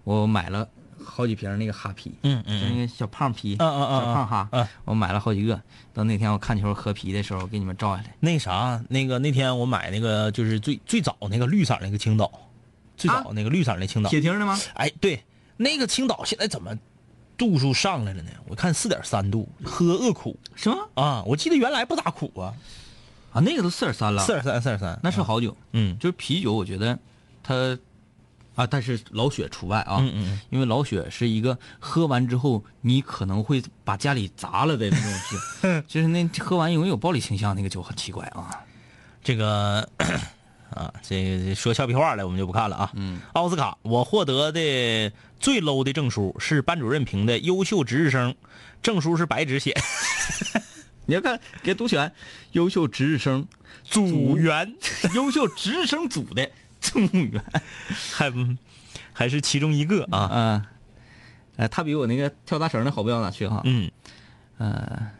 [0.05, 0.69] 我买了
[1.03, 5.59] 好几瓶那个哈啤，嗯嗯就那个小胖啤，嗯嗯嗯小胖哈，嗯我买了好几个，
[5.95, 8.15] 等哪天我看球喝啤的时候，给你们照下来。
[8.21, 12.31] 那啥，那个那天我买那个就是最最早那个绿色那个青岛，
[12.95, 14.11] 最早那个绿色那青岛。
[14.11, 14.61] 铁瓶的吗？
[14.75, 15.25] 哎，对，
[15.57, 16.77] 那个青岛现在怎么
[17.37, 18.31] 度数上来了呢？
[18.47, 20.77] 我看四点三度，喝恶苦是吗？
[20.95, 21.23] 啊！
[21.27, 22.55] 我记得原来不咋苦啊，
[23.33, 25.57] 啊，那个都四点三了，四点三，四点三，那是好酒。
[25.73, 26.99] 嗯就是啤酒，我觉得
[27.43, 27.79] 它
[28.55, 38.51] 啊，但是老雪除外啊，嗯嗯嗯因为老雪是一个喝完之后你可能会把家里砸了的那种酒， 就是那喝完容易有暴力倾向，那个酒很奇怪啊。
[39.25, 39.89] 这个
[40.75, 42.91] 啊，这个说俏皮话来，我们就不看了啊。
[42.95, 48.35] 嗯，奥斯卡，我获得的最 low 的证书是班主任评的优秀值日生，
[48.83, 49.73] 证书是白纸写，
[51.07, 52.13] 你要看给读选，
[52.53, 53.47] 优秀值日生
[53.85, 54.75] 组员
[55.15, 56.51] 优秀值日生组的
[56.81, 57.45] 组员
[58.13, 58.33] 还
[59.13, 60.19] 还是其中一个啊。
[60.19, 60.67] 啊，
[61.57, 63.61] 呃，他比我那个跳大绳的好不到哪去哈。
[63.65, 63.91] 嗯，
[64.59, 65.11] 呃，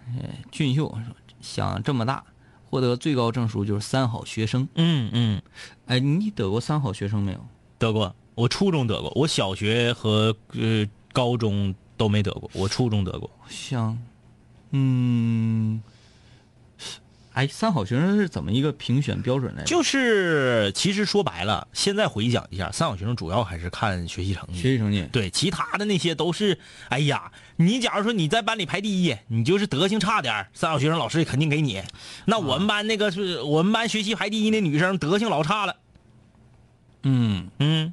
[0.51, 0.99] 俊秀
[1.41, 2.25] 想这么大，
[2.75, 4.67] 获得最高证书就是三好学生。
[4.75, 5.43] 嗯嗯，
[5.87, 7.39] 哎，你得过三好学生没有？
[7.79, 13.31] 得过，我初中得过，我小学和呃高中都没得过，我初中得过。
[13.49, 13.97] 像，
[14.73, 15.81] 嗯，
[17.35, 19.67] 哎，三好学生是怎么一个评选标准来着？
[19.67, 24.61] 就是其实说白了，现在回想一下，三好学生主要还是看学习成绩。
[24.61, 25.09] 学习成绩。
[25.13, 26.59] 对，其他的那些都是，
[26.89, 31.83] 哎呀，你假如说你在班里排第一，你就是德行差点三好学生老师也肯定给你。
[32.25, 35.77] 那我们班那个是我们班学习排第一那女生，德行老差了。
[37.05, 37.93] 嗯，嗯，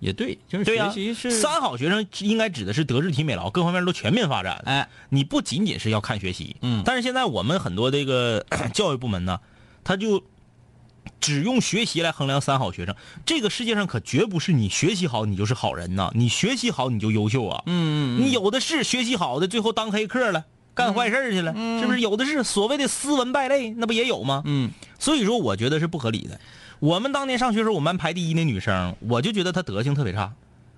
[0.00, 4.60] 也对，就是对呀、学习是三好学生应该指的是德智体美劳各方面都全面发展。
[4.66, 8.44] 哎，你不仅仅是要看学习，嗯但是现在我们很多这个
[8.74, 9.40] 教育部门呢，
[9.82, 10.22] 他就
[11.20, 12.94] 只用学习来衡量三好学生。
[13.26, 17.62] 这个世界上可绝不是你学习好你就是好人呐，你学习好你就优秀啊。
[17.66, 20.44] 嗯，嗯你有的是学习好的，最后当黑客了，
[20.74, 22.00] 干坏事去了，是不是？
[22.00, 24.42] 有的是所谓的斯文败类，那不也有吗？
[24.46, 26.40] 嗯所以说，我觉得是不合理的。
[26.78, 30.32] 我们当年上学时候，我们班排第一那女生，我就觉得她德行特别差，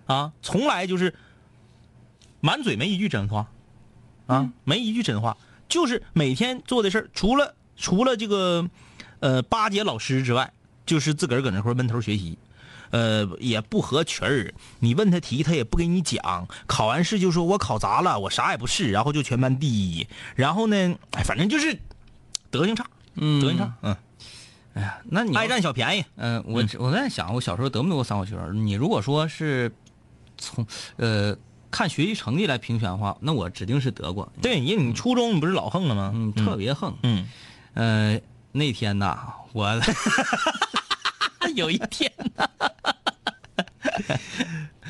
[0.06, 1.14] 啊，从来就是
[2.40, 3.48] 满嘴没一句真话，
[4.26, 5.36] 啊，没一句真话，
[5.68, 8.68] 就是每天做的事儿，除了除了这个
[9.22, 10.52] 呃巴结老师之外，
[10.84, 12.36] 就是自个儿搁那块儿闷头学习。
[12.90, 16.46] 呃，也不合群儿，你问他题，他也不给你讲。
[16.66, 20.06] 考完试就说我考砸了，我啥也不是，然后就全班第一。
[20.36, 20.76] 然后呢，
[21.12, 21.74] 哎，反正就是
[22.50, 23.96] 德行差，嗯，德行差，嗯，
[24.74, 26.04] 哎呀，那你爱占小便宜。
[26.16, 28.66] 嗯、我我在想，我小时候得没得过三好学生？
[28.66, 29.72] 你如果说是
[30.36, 30.66] 从
[30.96, 31.34] 呃
[31.70, 34.30] 看学习成绩来评选的话，那我指定是得过。
[34.42, 36.12] 对，因为你初中你不是老横了吗？
[36.14, 36.94] 嗯，特别横。
[37.04, 37.26] 嗯，
[37.72, 38.20] 呃，
[38.52, 39.18] 那天呐，
[39.52, 39.68] 我
[41.56, 42.48] 有一天呐，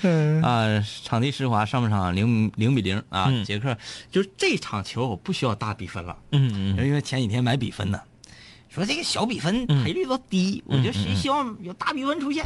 [0.42, 3.76] 啊，场地施华，上半场零零比零啊，嗯捷克
[4.10, 8.00] 就是这场球我不需要大比分了，嗯嗯因为前几天买比分呢，
[8.68, 12.44] 说这个小比分赔率都低，我就谁希望有大比分出现。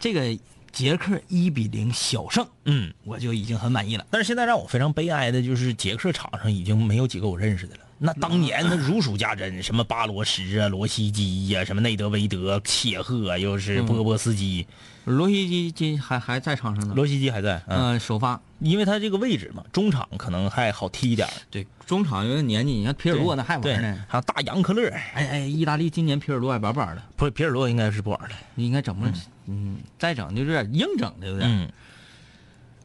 [0.00, 0.38] 这个
[0.70, 2.92] 杰克一比零小胜，嗯。
[3.04, 4.06] 我就已经很满意了。
[4.10, 7.80] 但是现在让我非常悲哀的就是，杰克场上已经没有几个我认识的了。
[7.98, 14.66] 那当年那如数家珍，什么巴罗什啊、罗西基呀、什么内德维德、切赫，又是波波斯基，
[15.04, 17.60] 罗西基今还还在场上呢，罗西基还在。
[17.66, 21.28] 嗯，嗯，首发因为他这个位置嘛，中场可能还好踢一点。
[21.50, 24.04] 对中场有点年纪，你看皮尔洛那还玩呢。
[24.08, 28.30] 还有大杨克勒，哎哎，意大利今年皮尔洛还玩不玩了，不是皮尔洛应该是不玩了。
[28.54, 29.06] 应该整不，
[29.46, 31.50] 嗯，再整就有点硬整的有点。
[31.50, 31.72] 嗯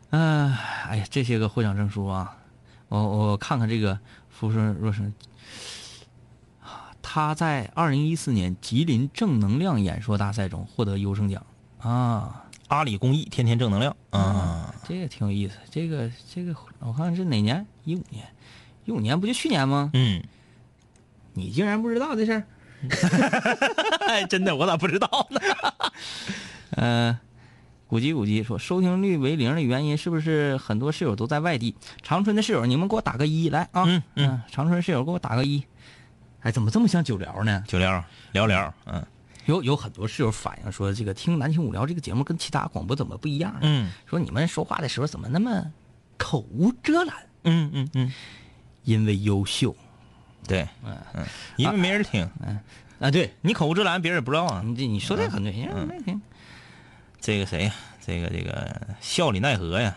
[0.09, 0.57] 嗯，
[0.87, 2.35] 哎呀，这些个获奖证书啊，
[2.87, 3.97] 我我看看这个
[4.33, 5.13] 福顺若生，
[7.01, 11.45] 他在二零一四年吉林正能量演说大赛中获得优胜奖
[11.79, 12.39] 啊。
[12.69, 15.55] 阿里公益天天正能量啊，这个挺有意思。
[15.69, 17.63] 这个这个，我看看是哪年？
[17.83, 18.25] 一五年，
[18.85, 19.91] 一五年不就去年吗？
[19.93, 20.23] 嗯，
[21.33, 22.43] 你竟然不知道这事儿？
[24.07, 25.39] 哎， 真的，我咋不知道呢？
[26.71, 27.19] 呃，
[27.93, 31.75] 古籍古籍说收听率为零的原因是不是很多室友都在外地？
[32.01, 33.83] 长春的室友，你们给我打个一来啊！
[33.85, 35.63] 嗯嗯长春室友给我打个一。
[36.39, 37.63] 哎，怎么这么像九聊呢？
[37.67, 39.05] 九聊聊聊，嗯
[39.45, 43.55] 有有很多室友反映说，这个听南青五聊这个节目跟其他广播怎么不一样？
[43.61, 45.63] 嗯说你们说话的时候怎么那么
[46.17, 47.15] 口无遮拦？
[47.43, 48.11] 嗯嗯嗯，
[48.85, 49.75] 因为优秀
[50.47, 51.23] 对，嗯嗯，
[51.57, 52.59] 因为没人听，嗯
[52.97, 53.11] 啊！
[53.11, 54.63] 对，你口无遮拦，别人也不知道啊。
[54.65, 55.51] 你这你说这很对，
[55.85, 56.19] 没听。
[57.23, 57.73] 这个谁呀？
[58.05, 59.95] 这个这个笑里奈何呀？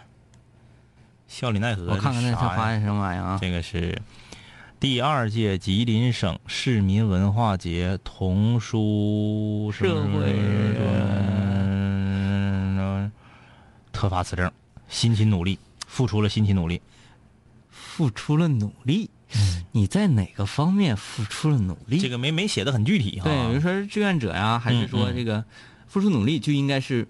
[1.26, 3.36] 笑里奈何，我看看那他发的什么玩意儿啊？
[3.42, 4.00] 这个是
[4.78, 10.36] 第二届吉林省市民文化节童书社会
[12.78, 13.10] 嗯
[13.90, 14.48] 特发此证，
[14.88, 16.80] 辛勤努力，付出了辛勤努力。
[17.70, 19.10] 付出了努力，
[19.72, 21.98] 你在哪个方面付出了努力？
[21.98, 23.24] 这个没没写的很具体哈。
[23.24, 25.44] 对，比如说是志愿者呀，还是说这个
[25.88, 27.08] 付出努力就应该是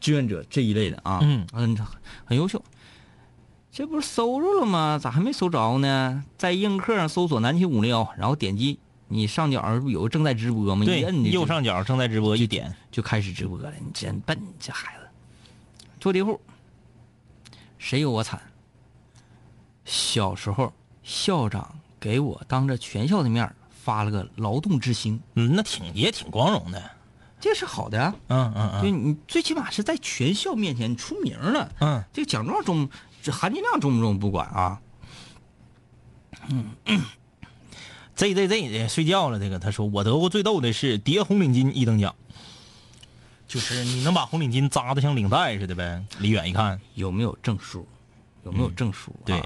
[0.00, 1.20] 志愿者这一类的啊？
[1.22, 1.76] 嗯很
[2.24, 2.62] 很优秀。
[3.70, 4.98] 这不是搜着了吗？
[5.00, 6.24] 咋还没搜着呢？
[6.36, 10.84] 在映客上搜索“南秦五零幺”，然后点击你上角不有个正在直播吗？
[10.84, 12.74] 对一摁，右上角正在直播，一点。
[12.90, 13.72] 就开始直播了。
[13.78, 15.08] 你真笨，这孩子。
[16.00, 16.40] 坐地户，
[17.78, 18.40] 谁有我惨？
[19.84, 20.72] 小时候，
[21.02, 26.90] 校长给我当着全校的面发了个劳动之星，嗯，那挺也挺光荣的。
[27.40, 31.72] 这是好的呀、嗯嗯嗯，就你最起码是在全校面前你出名了。
[31.80, 32.88] 嗯这个奖状中，
[33.22, 34.80] 这含金量重不重不管啊。
[36.48, 36.70] 嗯
[38.14, 39.38] ，Z Z Z 睡觉了。
[39.38, 42.14] 这个他说我得过最逗的是叠红领巾一等奖，
[43.48, 46.04] 就是你能把红领巾扎的像领带似的呗。
[46.18, 47.86] 离远一看，有没有证书？
[48.44, 49.26] 有没有证书、啊？
[49.26, 49.42] 对，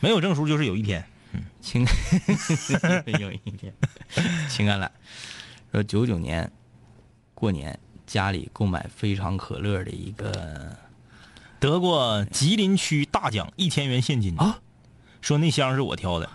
[0.00, 1.04] 没有证书就是有一天。
[1.32, 1.84] 嗯情
[3.18, 3.74] 有一天，
[4.48, 4.90] 情感来
[5.72, 6.50] 说九九年
[7.36, 10.74] 过年家里购买非常可乐的一个
[11.60, 14.58] 得过吉林区大奖一千元现金啊，
[15.20, 16.28] 说那箱是我挑的。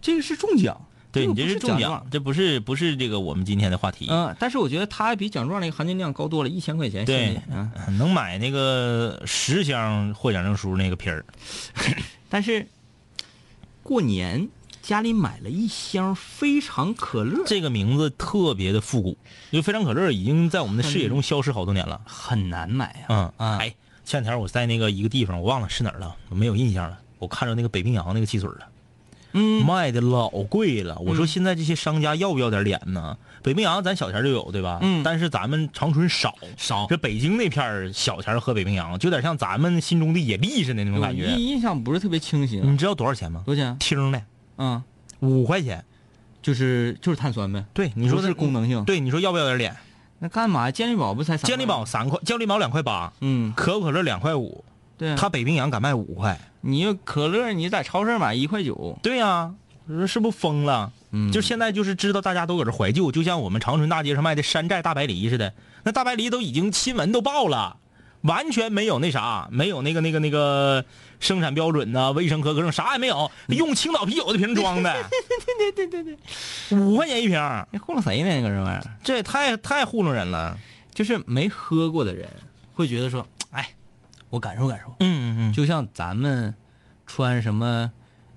[0.00, 0.80] 这个是中奖，
[1.10, 4.06] 对你这是中奖，这不是不是这个我们今天的话题。
[4.08, 7.40] 嗯、但是我觉得它比奖状那个含金量高多了，一千块钱对。
[7.98, 11.24] 能买那个十箱获奖证书那个皮儿。
[12.28, 12.68] 但是
[13.82, 14.48] 过年
[14.88, 19.18] 家里买了一箱非常可乐，这个名字特别的复古，
[19.50, 22.00] 因为非常可乐已经在我们的视野中消失好多年了。
[22.06, 23.74] 很难买呀、嗯啊哎，
[24.06, 26.98] 前两天我在那个一个地方，我忘了是哪儿了，我没有印象了。
[27.18, 28.60] 我看着那个北冰洋那个汽水了，
[29.32, 30.96] 嗯，卖的老贵了。
[31.00, 33.18] 我说现在这些商家要不要点脸呢？
[33.42, 34.78] 北冰洋咱小前儿就有，对吧？
[34.80, 41.26] 嗯但是咱们长春少少这北京那片儿小前儿喝北冰洋，就有点像咱们心中的野地似的那种感觉。
[41.26, 43.42] 印印象不是特别清晰、啊你知道多少钱吗？
[43.44, 43.76] 多少钱？
[43.78, 44.22] 听的
[44.58, 44.82] 嗯，
[45.20, 45.84] 五块钱。
[46.40, 47.62] 就是就是碳酸呗。
[47.74, 49.76] 对，你说不是功能性对，你说要不要点脸？
[50.20, 50.70] 那干嘛？
[50.70, 54.64] 健力宝不才三健力宝三块，健力宝两块八，嗯，可口可乐两块五，
[54.96, 56.40] 对啊，他北冰洋敢卖五块。
[56.60, 59.52] 你可乐你在超市买一块九，对呀、
[59.86, 60.90] 你说是不是疯了？
[61.10, 65.52] 嗯就现在就是知道大家都搁这怀旧，就像我们长春大街上卖的山寨大白梨似的，
[65.82, 67.76] 那大白梨都已经新闻都爆了，
[68.28, 70.84] 完全没有那啥，没有那个那个那个
[71.18, 74.92] 生产标准呐、卫生合格证啥也没有，用青岛啤酒的瓶装的。
[75.58, 76.16] 对对对对
[76.68, 77.40] 对，五块钱一瓶，
[77.72, 78.28] 你糊弄谁呢？
[78.28, 80.56] 那个这玩意儿，这也太太糊弄人了。
[80.94, 82.28] 就是没喝过的人
[82.74, 83.70] 会觉得说，哎，
[84.30, 86.52] 我感受感受，嗯嗯嗯就像咱们
[87.06, 87.90] 穿什么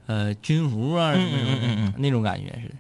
[0.06, 2.76] 呃军服啊什么什么的、嗯嗯嗯那种感觉似的，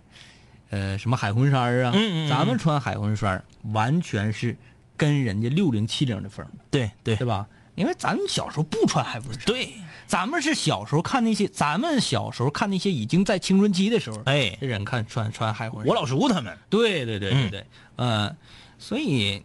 [0.69, 3.43] 呃什么海魂衫啊，嗯嗯嗯咱们穿海魂衫
[3.73, 4.55] 完全是
[5.01, 7.15] 跟人家六零七零的风，对对。
[7.15, 7.47] 对吧？
[7.73, 9.73] 因为咱们小时候不穿海魂衫，对，
[10.05, 17.49] 咱们是小时候看那些，咱们小时候看那些已经在青春期的时候，哎，这人看穿穿海魂衫，我老叔他们，对对对对嗯。
[17.49, 18.35] 对，呃，
[18.77, 19.41] 所以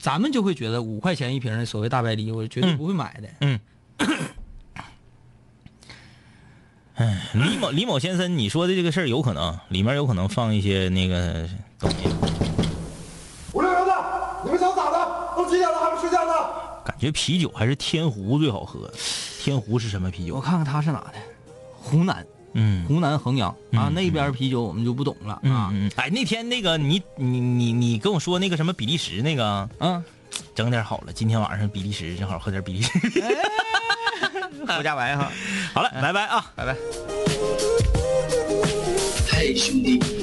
[0.00, 2.76] 咱们就会觉得五块钱一瓶的所谓大白梨，我绝对嗯。
[2.76, 3.28] 不会买的。
[3.42, 3.60] 嗯。
[6.94, 12.08] 哎，李某李某先生，你说的这个事儿有可能，里面有可能放一些那个东西，
[13.52, 13.92] 五六零的，
[14.44, 15.36] 你们想咋的？
[15.36, 16.32] 都几点了还不睡觉呢？
[16.84, 18.90] 感觉啤酒还是天湖最好喝。
[19.40, 20.36] 天湖是什么啤酒？
[20.36, 21.14] 我看看他是哪的，
[21.74, 22.24] 湖南，
[22.54, 25.70] 嗯湖南衡阳啊，嗯那边啤酒我们就不懂了嗯啊。
[25.72, 30.02] 嗯，哎，那天那个你你你你跟我说那个什么比利时那个，嗯，
[30.54, 32.90] 整点好了，今天晚上比利时正好喝点比利时。
[34.76, 35.30] 胡家白哈，
[35.74, 36.52] 好了，拜拜啊。
[36.54, 36.76] 拜拜。
[39.28, 39.98] 嘿，兄弟，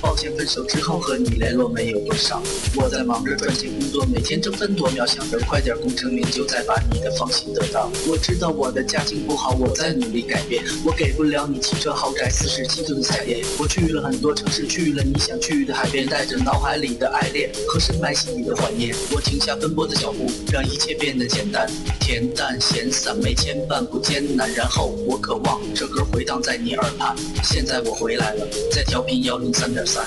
[0.00, 2.42] 抱歉，分手之后和你联络没有多少。
[2.74, 7.90] 我在忙着赚钱工作，每天争分夺秒，想着快点功成名就，再把你的芳心得到。
[8.08, 10.64] 我知道我的家境不好，我在努力改变。
[10.84, 13.44] 我给不了你汽车豪宅、四十七寸的彩电。
[13.58, 18.94] 我去了很多城市，去了你想去的海边，带着脑海里的爱恋和深埋心底的怀念。
[19.14, 21.70] 我停下奔波的脚步，让一切变得简单。
[22.06, 24.48] 恬淡闲散，没牵绊不艰难。
[24.54, 27.16] 然后我渴望这歌回荡在你耳畔。
[27.42, 30.06] 现在我回来了，在调频幺零三点三。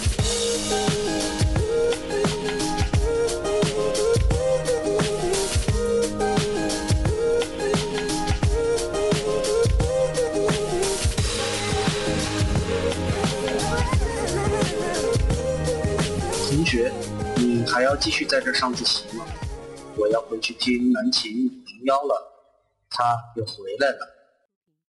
[16.49, 16.93] 同学，
[17.35, 19.25] 你还要继续在这上自习吗？
[19.97, 22.13] 我要回去听南琴零幺了，
[22.89, 24.18] 他又回来了。